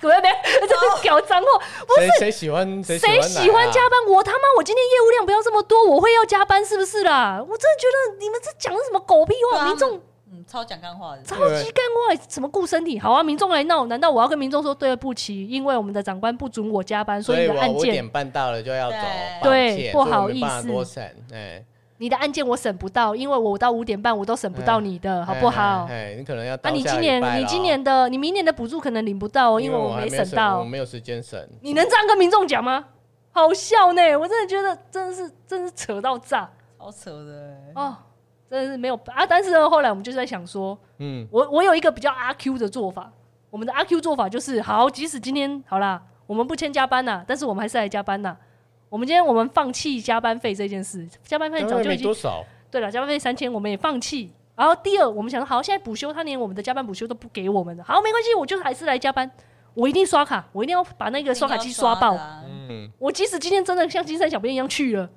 [0.01, 1.47] 各位别，这是屌脏话，
[1.85, 4.13] 不是谁喜欢谁喜欢加班？
[4.13, 7.37] 我他妈，我今天业务量不要这么多，我会要加班是不是啦？
[7.41, 9.99] 我真的觉得你们这讲的什么狗屁话，民众
[10.31, 12.99] 嗯超讲干话的，超级干话，什么顾身体？
[12.99, 15.47] 好啊，民众来闹，难道我要跟民众说对不起？
[15.47, 18.97] 因为我们的长官不准我加班，所以你的案件五点半到了就要走，
[19.43, 20.67] 对，不好意思，
[21.99, 25.87] 你的案件我审不到，因为我到五点半我都审不到你的，好不好？
[25.89, 31.49] 哎，你可能要啊，你今年你今年的你明年的补助可能领不到哦，因为我没审到，我没有时间审。
[31.61, 32.85] 你能这样跟民众讲吗？
[33.31, 37.95] 好笑呢，我真的觉得真的是真的是扯到炸，好扯的哦，
[38.49, 39.25] 真的是没有啊。
[39.25, 43.11] 但是呢，后来我们就在想说，嗯，我我有一个比较阿 Q 的做法，
[43.49, 48.37] 我们的阿 Q 做法就是，好，即使今天好啦，我们不签加班呐，但是我们还是来加班呐。
[48.89, 52.43] 我们今天我们放弃加班费这件事，加班费早就已经多少？
[52.71, 54.31] 对了，加班费三千，我们也放弃。
[54.55, 57.83] 然后第二，我们想说，好，现在补休，他连我们的加班补休都不给我们了。
[57.83, 59.29] 好，没关系，我就还是来加班，
[59.73, 62.17] 我一定刷卡，我一定要把那个刷卡机刷爆。
[62.47, 65.09] 嗯，我即使今天真的像金山小编一样去了，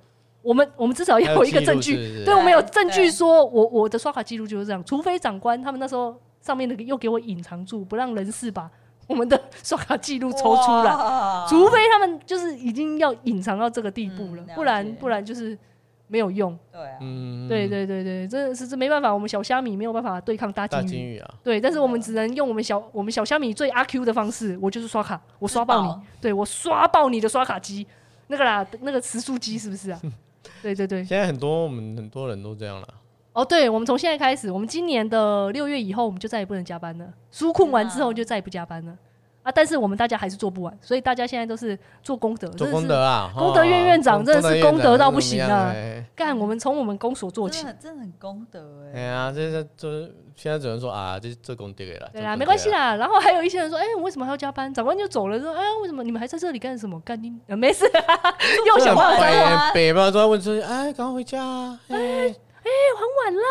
[0.42, 4.84] 我们我们至少要有一个证据，是是对，我们有证据说我我的刷卡记录就是这样。
[4.84, 8.70] 除非长官他们那时候上面的又给我隐藏住，不让人事吧。
[9.10, 15.58] 我们的刷卡记录抽出来，除非他们就是已经要隐藏到这个地步了，不然不然就是
[16.06, 16.56] 没有用。
[16.70, 21.18] 对啊，嗯，对对对对，这是这没办法，我们小虾米没有办法对抗大金鱼。
[21.18, 21.28] 啊。
[21.42, 27.84] 对，但是我们只能用我们小我们小虾米最阿 Q 的方式，我就是刷卡，我刷爆你，对我刷爆你的刷卡机，
[28.28, 30.00] 那个啦，那个时速机是不是啊？
[30.62, 32.88] 对对对，现在很多我们很多人都这样了。
[33.32, 37.06] 哦，对，我们从现在开始，我们今年的六月以后，我们就再也不能加班了。
[37.32, 38.92] 纾困完之后，就再也不加班了。
[39.42, 39.50] 啊！
[39.50, 43.32] 但是我们大家还是做不完，所以大家现在都是做功德，做功德啊！
[43.34, 45.72] 功德院院长真的是功德到不行啊！
[46.14, 49.00] 干，我们从我们公所做起，真的很功德哎！
[49.00, 52.10] 哎呀，这这这现在只能说啊，这这功德了。
[52.12, 52.96] 对啦，没关系啦。
[52.96, 54.72] 然后还有一些人说，哎，为什么还要加班？
[54.74, 57.00] 长官就走了，说，哎，为什么你们还在这里干什么？
[57.00, 57.86] 干你没事，
[58.66, 59.72] 又想换班。
[59.72, 61.78] 北方都在问说，哎，赶快回家。
[61.88, 62.34] 哎。
[62.62, 63.42] 哎，很晚啦！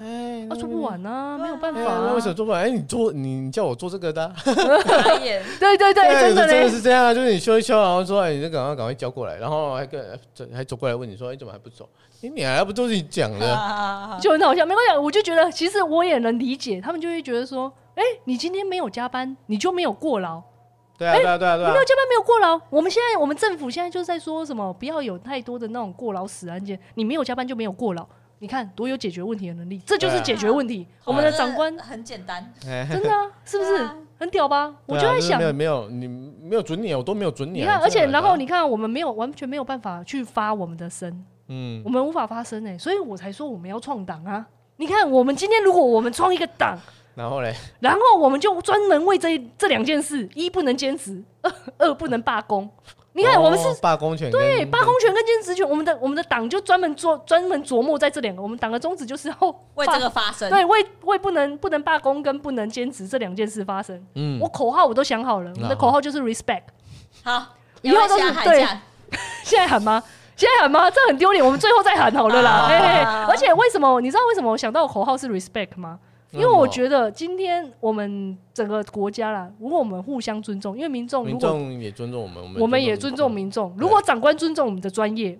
[0.00, 2.12] 哎，啊，做不完啊，没有办法。
[2.12, 2.62] 为什么做不完？
[2.62, 4.30] 哎，你做，你叫我做这个的。
[4.44, 7.14] 对对对，真的真的是这样啊！
[7.14, 10.18] 就是你修一修，然后说，哎，你就赶快赶快交过来，然后还跟
[10.54, 11.88] 还走过来问你说，哎，怎么还不走？
[12.20, 14.18] 你你还不都是你讲的？
[14.20, 14.96] 就很好笑，没关系。
[14.98, 20.42] 我就觉得，其实我也能理解，他们就会觉得说，哎，你今天没有加班，你就没有过劳。
[20.98, 21.70] 对啊对啊对啊对啊！
[21.70, 22.60] 没有加班，没有过劳。
[22.70, 26.76] 我们现在，我们政府现在就是在说什么，不要有太多的那种过劳死案件。
[26.94, 28.04] 你没有加班就没有过劳。
[28.40, 30.86] 你看多有解决问题的能力，这就是解决问题。
[31.04, 34.72] 我们的长官很简单，真的啊， 是不是很屌吧？
[34.86, 37.60] 我就在想，没有没有你没有准你，我都没有准你。
[37.60, 44.46] 你看，而且然后你看，我们没有完全没有办法去发我们的声，嗯，我们无法发声哎，所以我才说我们要创党啊。
[44.76, 46.78] 你看，我们今天如果我们创一个党，
[47.16, 52.70] 然后嘞，然后我们就专门为这这两件事：一不能兼职，二二不能罢工。
[53.18, 58.40] 你看，我们是罢工权，对罢工权跟兼职权，我们的我们的党就专门做专门琢磨在这两个。
[58.40, 59.36] 我们党的宗旨就是要
[59.74, 64.00] 为这个发声，对，为为不能不能罢工跟不能兼职这两件事发声。
[64.14, 66.62] 嗯，我口号我都想好了，我们的口号就是 respect。
[67.24, 67.46] 好，
[67.82, 68.64] 以后都是对。
[69.42, 70.02] 现在喊吗？
[70.36, 70.88] 现在喊吗？
[70.90, 72.66] 这很丢脸，我们最后再喊好了啦。
[72.68, 74.00] 哎，而且为什么？
[74.00, 75.98] 你知道为什么我想到口号是 respect 吗？
[76.32, 83.74] 因为我觉得今天我们整个国家啦，如果我们互相尊重，因为民众如果民众也尊重我们，我们我们也尊重民众。
[83.78, 85.38] 如果长官尊重我们的专业，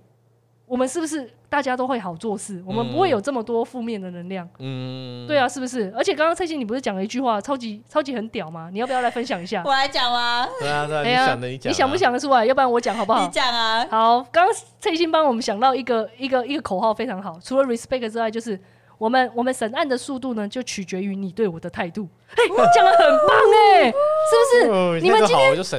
[0.64, 2.62] 我们是不是大家都会好做事？
[2.66, 4.48] 我们不会有这么多负面的能量。
[4.58, 5.92] 嗯，对啊，是不是？
[5.94, 8.70] 而且刚刚蔡欣，你不是讲了一句话，超级超级很屌吗？
[8.72, 9.62] 你要不要来分享一下？
[9.66, 10.48] 我来讲吗？
[10.58, 12.46] 对啊，对啊，你想的你讲，你想不想得出来？
[12.46, 13.22] 要不然我讲好不好？
[13.22, 13.86] 你讲啊。
[13.90, 18.58] 好，刚刚蔡欣帮我们想到一个一个一个口号非常好，除了 respect 之外，就是。
[18.98, 22.08] 我们我们审案的速度呢，就取决于你对我的态度。
[22.30, 22.36] 哎，
[22.74, 25.00] 讲的很棒哎，是不是？
[25.00, 25.74] 你们今天真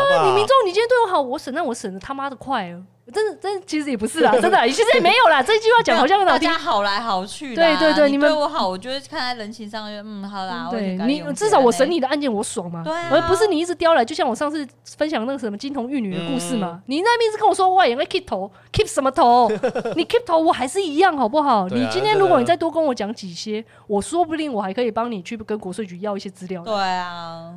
[0.00, 2.82] 的，你民众，你今天对我好，我审案我审的他妈的快哦。
[3.12, 5.42] 真的，真的，其实也不是啦， 真的，其实也没有啦。
[5.42, 7.54] 这句话讲好像很好听，大家好来好去。
[7.54, 10.68] 对对对，你们对我好，我觉得看在人情上，嗯，好啦。
[10.70, 14.02] 对你至少我审你的案件我爽嘛，而不是你一直刁来。
[14.02, 19.50] 就像我上次分享那个什么金童玉女的故事嘛，你那边一直跟我说哇，因为 keep 头 keep 什么头？
[19.96, 21.68] 你 keep 头我还是一样好不好？
[21.68, 26.62] 你今天如果你再多跟我讲几些，我说不定我还可以帮你去跟国税局要一些资料。
[26.62, 27.52] 对啊，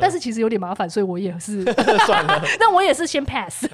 [0.00, 1.62] 但是其实有点麻烦，所以我也是
[2.04, 2.42] 算了。
[2.58, 3.64] 但我也是先 pass。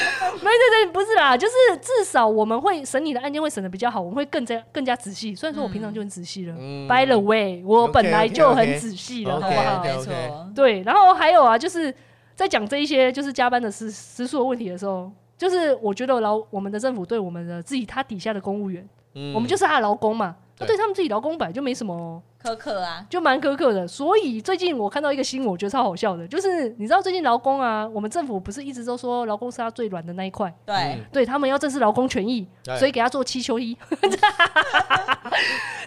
[0.42, 0.92] 没对对。
[0.92, 5.34] 不是啦，就是至少我们会审你的案件会审的比较好，我们会更加更加仔细。
[5.34, 9.82] 虽然说我平常就很仔细了，嗯，By the way，我本来就很仔细了，好不好？
[9.82, 10.12] 没错，
[10.54, 10.82] 对。
[10.82, 11.94] 然后还有啊，就是
[12.34, 22.20] 在讲这一些就是加班的时时数的问题的时候，就是我觉得劳我们的政府对我们的自己他底下的公务员，嗯，我们就是他的劳工嘛，对，对他们自己劳工本来就没什么。
[22.42, 23.86] 苛刻啊，就蛮苛刻的。
[23.86, 32.46] 所以最近我看到一个新闻，我觉得超好笑的，就是你知道最近劳工啊，我们政府不是一直都说劳工是他最软的那一块，对，嗯、对他们要正视劳工权益，
[32.78, 33.76] 所以给他做七休一。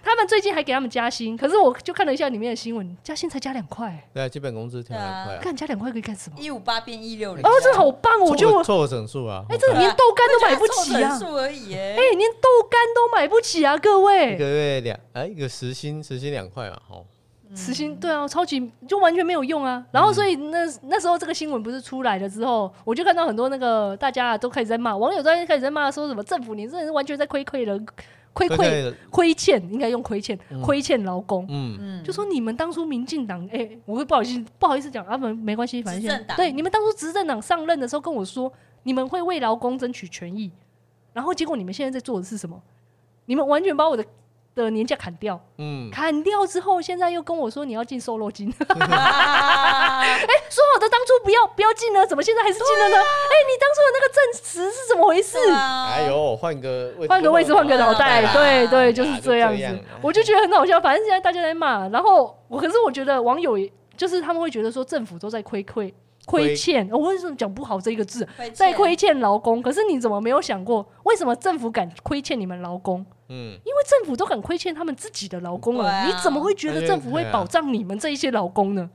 [0.05, 4.07] 他们最近还给他们加薪，可是我就看了一下里面的新闻，加薪才加两块。
[4.13, 5.37] 对啊，基本工资加两块。
[5.37, 6.37] 看加两块可以干什么？
[6.39, 7.43] 一五八变一六零。
[7.43, 8.25] 哦，这好棒哦！
[8.25, 9.43] 我觉得我凑整数啊。
[9.49, 11.17] 哎，这连豆干都买不起啊！
[11.17, 13.77] 数而已哎，连豆干都买不起啊！
[13.77, 17.05] 各位，一个月两哎，一个时薪时薪两块啊，哦。
[17.55, 19.85] 实心对啊，超级就完全没有用啊。
[19.91, 27.85] 然后所以那那时候这个新闻不是出来了之后，我就看到很多那个大家都开始在骂，网友在开始在骂，说什么政府你这人完全在亏亏人，
[28.33, 31.45] 亏亏亏欠，应该用亏欠亏欠劳工。
[31.47, 40.51] 嗯嗯，就说你们当初民进党，哎，我会不好意思不好意思讲啊，没没关系，反正现在对你们当初执政党上任的时候跟我说，你们会为劳工争取权益，
[41.13, 42.59] 然后结果你们现在在做的是什么？
[43.25, 44.03] 你们完全把我的。
[44.55, 52.95] 的年假砍掉，嗯，砍掉之后，现在又跟我说你要进瘦肉精， 哎、欸，说好的当初不要不要进呢，怎么现在还是进了呢？
[52.97, 55.37] 哎、啊欸，你当初的那个证词是怎么回事？
[55.51, 59.79] 啊、哎呦，换个换个位置，换个脑袋，啊、对对，就是这样子。
[60.01, 63.57] 我就觉得很好笑，反正现在大家在骂，然后我可是我觉得网友
[63.97, 65.93] 就是他们会觉得说政府都在亏亏。
[66.25, 68.25] 亏欠，我为什么讲不好这个字？
[68.53, 69.61] 在亏欠劳工。
[69.61, 73.05] 可是你怎么没有想过，为什么政府敢亏欠你们劳工？
[73.29, 78.89] 嗯，因为政府都敢亏欠他们自己的劳工了，啊、你怎么会觉得政府会保障你们这一些劳工呢？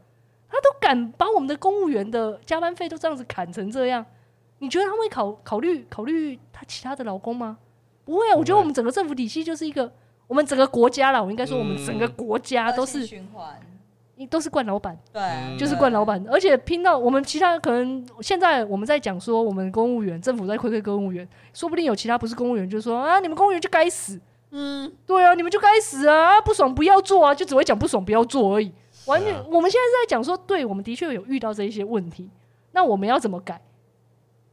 [0.51, 4.05] 他都敢把我们的公务员的加班费都这样子砍成这样，
[4.59, 7.59] 你觉得他会考考虑考虑他其他的劳工吗？
[8.05, 8.35] 不会啊！
[8.35, 9.93] 我觉得我们整个政府体系就是一个，
[10.27, 13.61] 我们整个国家啦，我应该说我们整个国家都是循环，
[14.27, 16.25] 都是惯老板，对，就是惯老板。
[16.31, 28.73] 而且拼到我们其他可能现在我们在讲说我们公务员政府在亏亏公务员，说不定有其他不是公务员就说啊，你们公务员就该死，嗯，对啊，你们就该死啊，不爽不要做啊，就只会讲不爽不要做而已。
[29.07, 32.29] 完全，我们现在是在讲说，对，我们的确有遇到这一些问题，
[32.73, 33.61] 那我们要怎么改？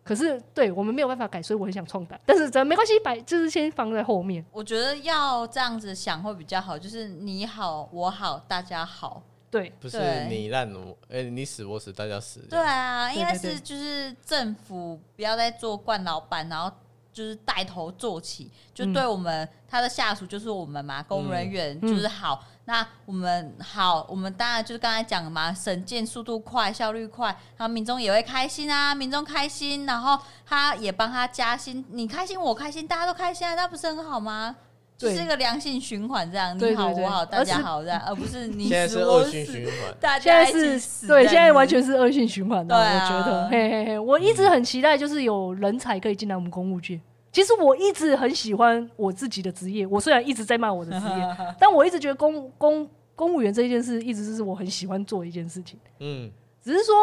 [0.04, 2.20] 可是，对我们没有办法改，所以我很想创党。
[2.28, 4.46] 但是，咱没关系，摆就是先放在后面。
[4.52, 9.24] 我觉得要这样子想会比较好，就是你好，我好，大家好。
[9.56, 12.42] 对，不是你烂我，哎、欸，你死我死，大家死。
[12.50, 16.70] 对啊，应该是就是政府不要再做惯老板，然后
[17.14, 22.44] 就是带头做起，就对我们、嗯、他的下属就是我们嘛，公务人员就是好。
[22.44, 34.56] 嗯那我们好，我们当然就是刚才讲的嘛，审件速度快，效率快，然后民众也会开心啊，民众开心，然后他也帮他加薪，你开心我开心，大家都开心啊，那不是很好吗？
[34.98, 35.12] 对。
[35.12, 47.00] 就是一个良性循环，这样你好我好大家好这样，而不是你死我死， 现在是恶性循环，大家一起死，对，现在完全是恶性循环的，啊、我觉得，嘿嘿嘿，我一直很期待，就是有人才可以进来我们公务界。
[47.32, 55.78] 其实我一直很喜欢我自己的职业，我虽然一直在骂我的职业， 但我一直觉得公公公务员这一件事，一直是我很喜欢做的一件事情。
[56.00, 56.32] 嗯，
[56.64, 56.94] 只是说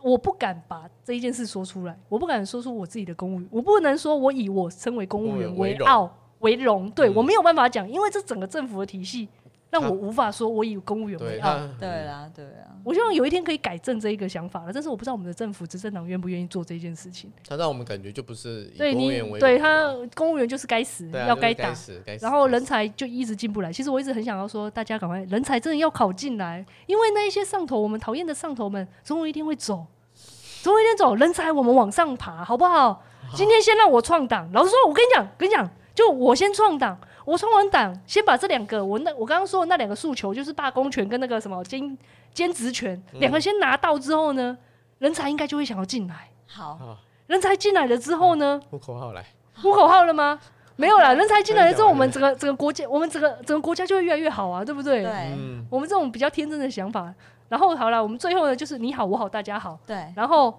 [0.00, 6.08] 我不敢把这一件事说出来，我不敢说出我自己的公务员，我不能说我以我身为公务员为傲
[6.40, 9.28] 为荣，对，我没有办法讲，因为这整个政府的体系。
[9.70, 11.58] 让我无法说，我以公务员为傲。
[11.78, 12.72] 对啦，对啊。
[12.82, 17.30] 我希望有一天可以改正这一个想法了，但是我不知道我们的政府执政党愿不愿意做这件事情。
[17.46, 19.38] 他让我们感觉就不是以公务员为。
[19.38, 21.70] 对他，公务员就是该死，要该打，
[22.18, 23.70] 然后人才就一直进不来。
[23.70, 29.86] 其实我一直很想要说，大家赶快，人才真的要考进来，因为那一些上头，我们讨厌的上头们，总有一天会走，
[30.62, 33.04] 总有一天走，人才我们往上爬，好不好？
[33.34, 36.96] 今天先让我创党，老实说，我跟你讲，跟你讲，就我先创党。
[37.24, 41.98] 我创完党，先把这两个我那我刚刚说的那两个诉求，就是罢工权跟那个什么兼
[42.32, 44.56] 兼职权，两个先拿到之后呢，
[44.98, 46.30] 人才应该就会想要进来。
[46.46, 46.96] 好，
[47.26, 49.22] 人才进来了之后呢，呼口号来，
[49.60, 50.38] 呼口号了吗？
[50.76, 55.02] 没有啦，人才进来了之后，我们 整个整个国家，我们整个整个国家就会越来越好啊，对不对？
[55.02, 55.36] 对，
[55.68, 57.12] 我们这种比较天真的想法。
[57.48, 59.76] 然后好了，我们最后呢，就是你好我好大家好。
[59.84, 60.58] 对，然后。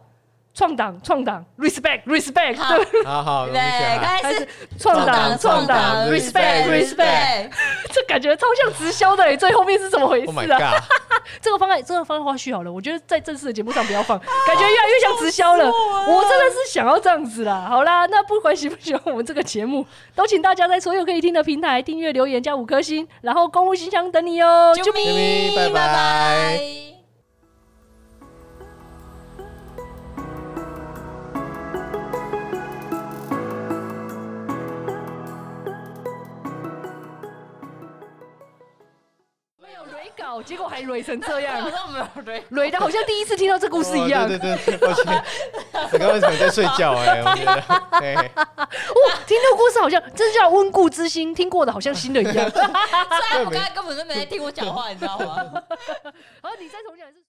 [0.59, 2.57] 创党，创党，respect，respect，
[2.91, 3.55] 对，好好，对，
[4.01, 4.45] 开始
[4.77, 7.49] 创党，创党，respect，respect，
[7.93, 10.73] 这感觉超像直销的，最后面是怎么回事啊？
[11.41, 15.63] 这个方案，这个方案花絮好了，我觉得在正式的节目上不要放，感觉越来越像直销了。
[15.65, 17.65] 我真的是想要这样子啦。
[17.69, 24.73] 好啦，那不管喜不喜欢我们这个节目，都请大家在所有可以听的平台订阅、留言、加五颗星，然后公务信箱等你哦。
[24.75, 26.88] 啾咪，拜拜。
[40.45, 41.71] 结果还累成这样，
[42.49, 44.27] 雷的好像第一次听到这故事一样。
[44.27, 45.23] 对对对，抱歉，
[45.91, 47.21] 我刚刚为什么在睡觉哎？
[47.21, 52.49] 我觉得，哇，听这个故事好像这叫温故知新，听过的好像新的一样。
[52.51, 55.35] 虽然我刚才根本就没听我讲话，你知道吗？
[56.41, 57.17] 然后你再重讲一次。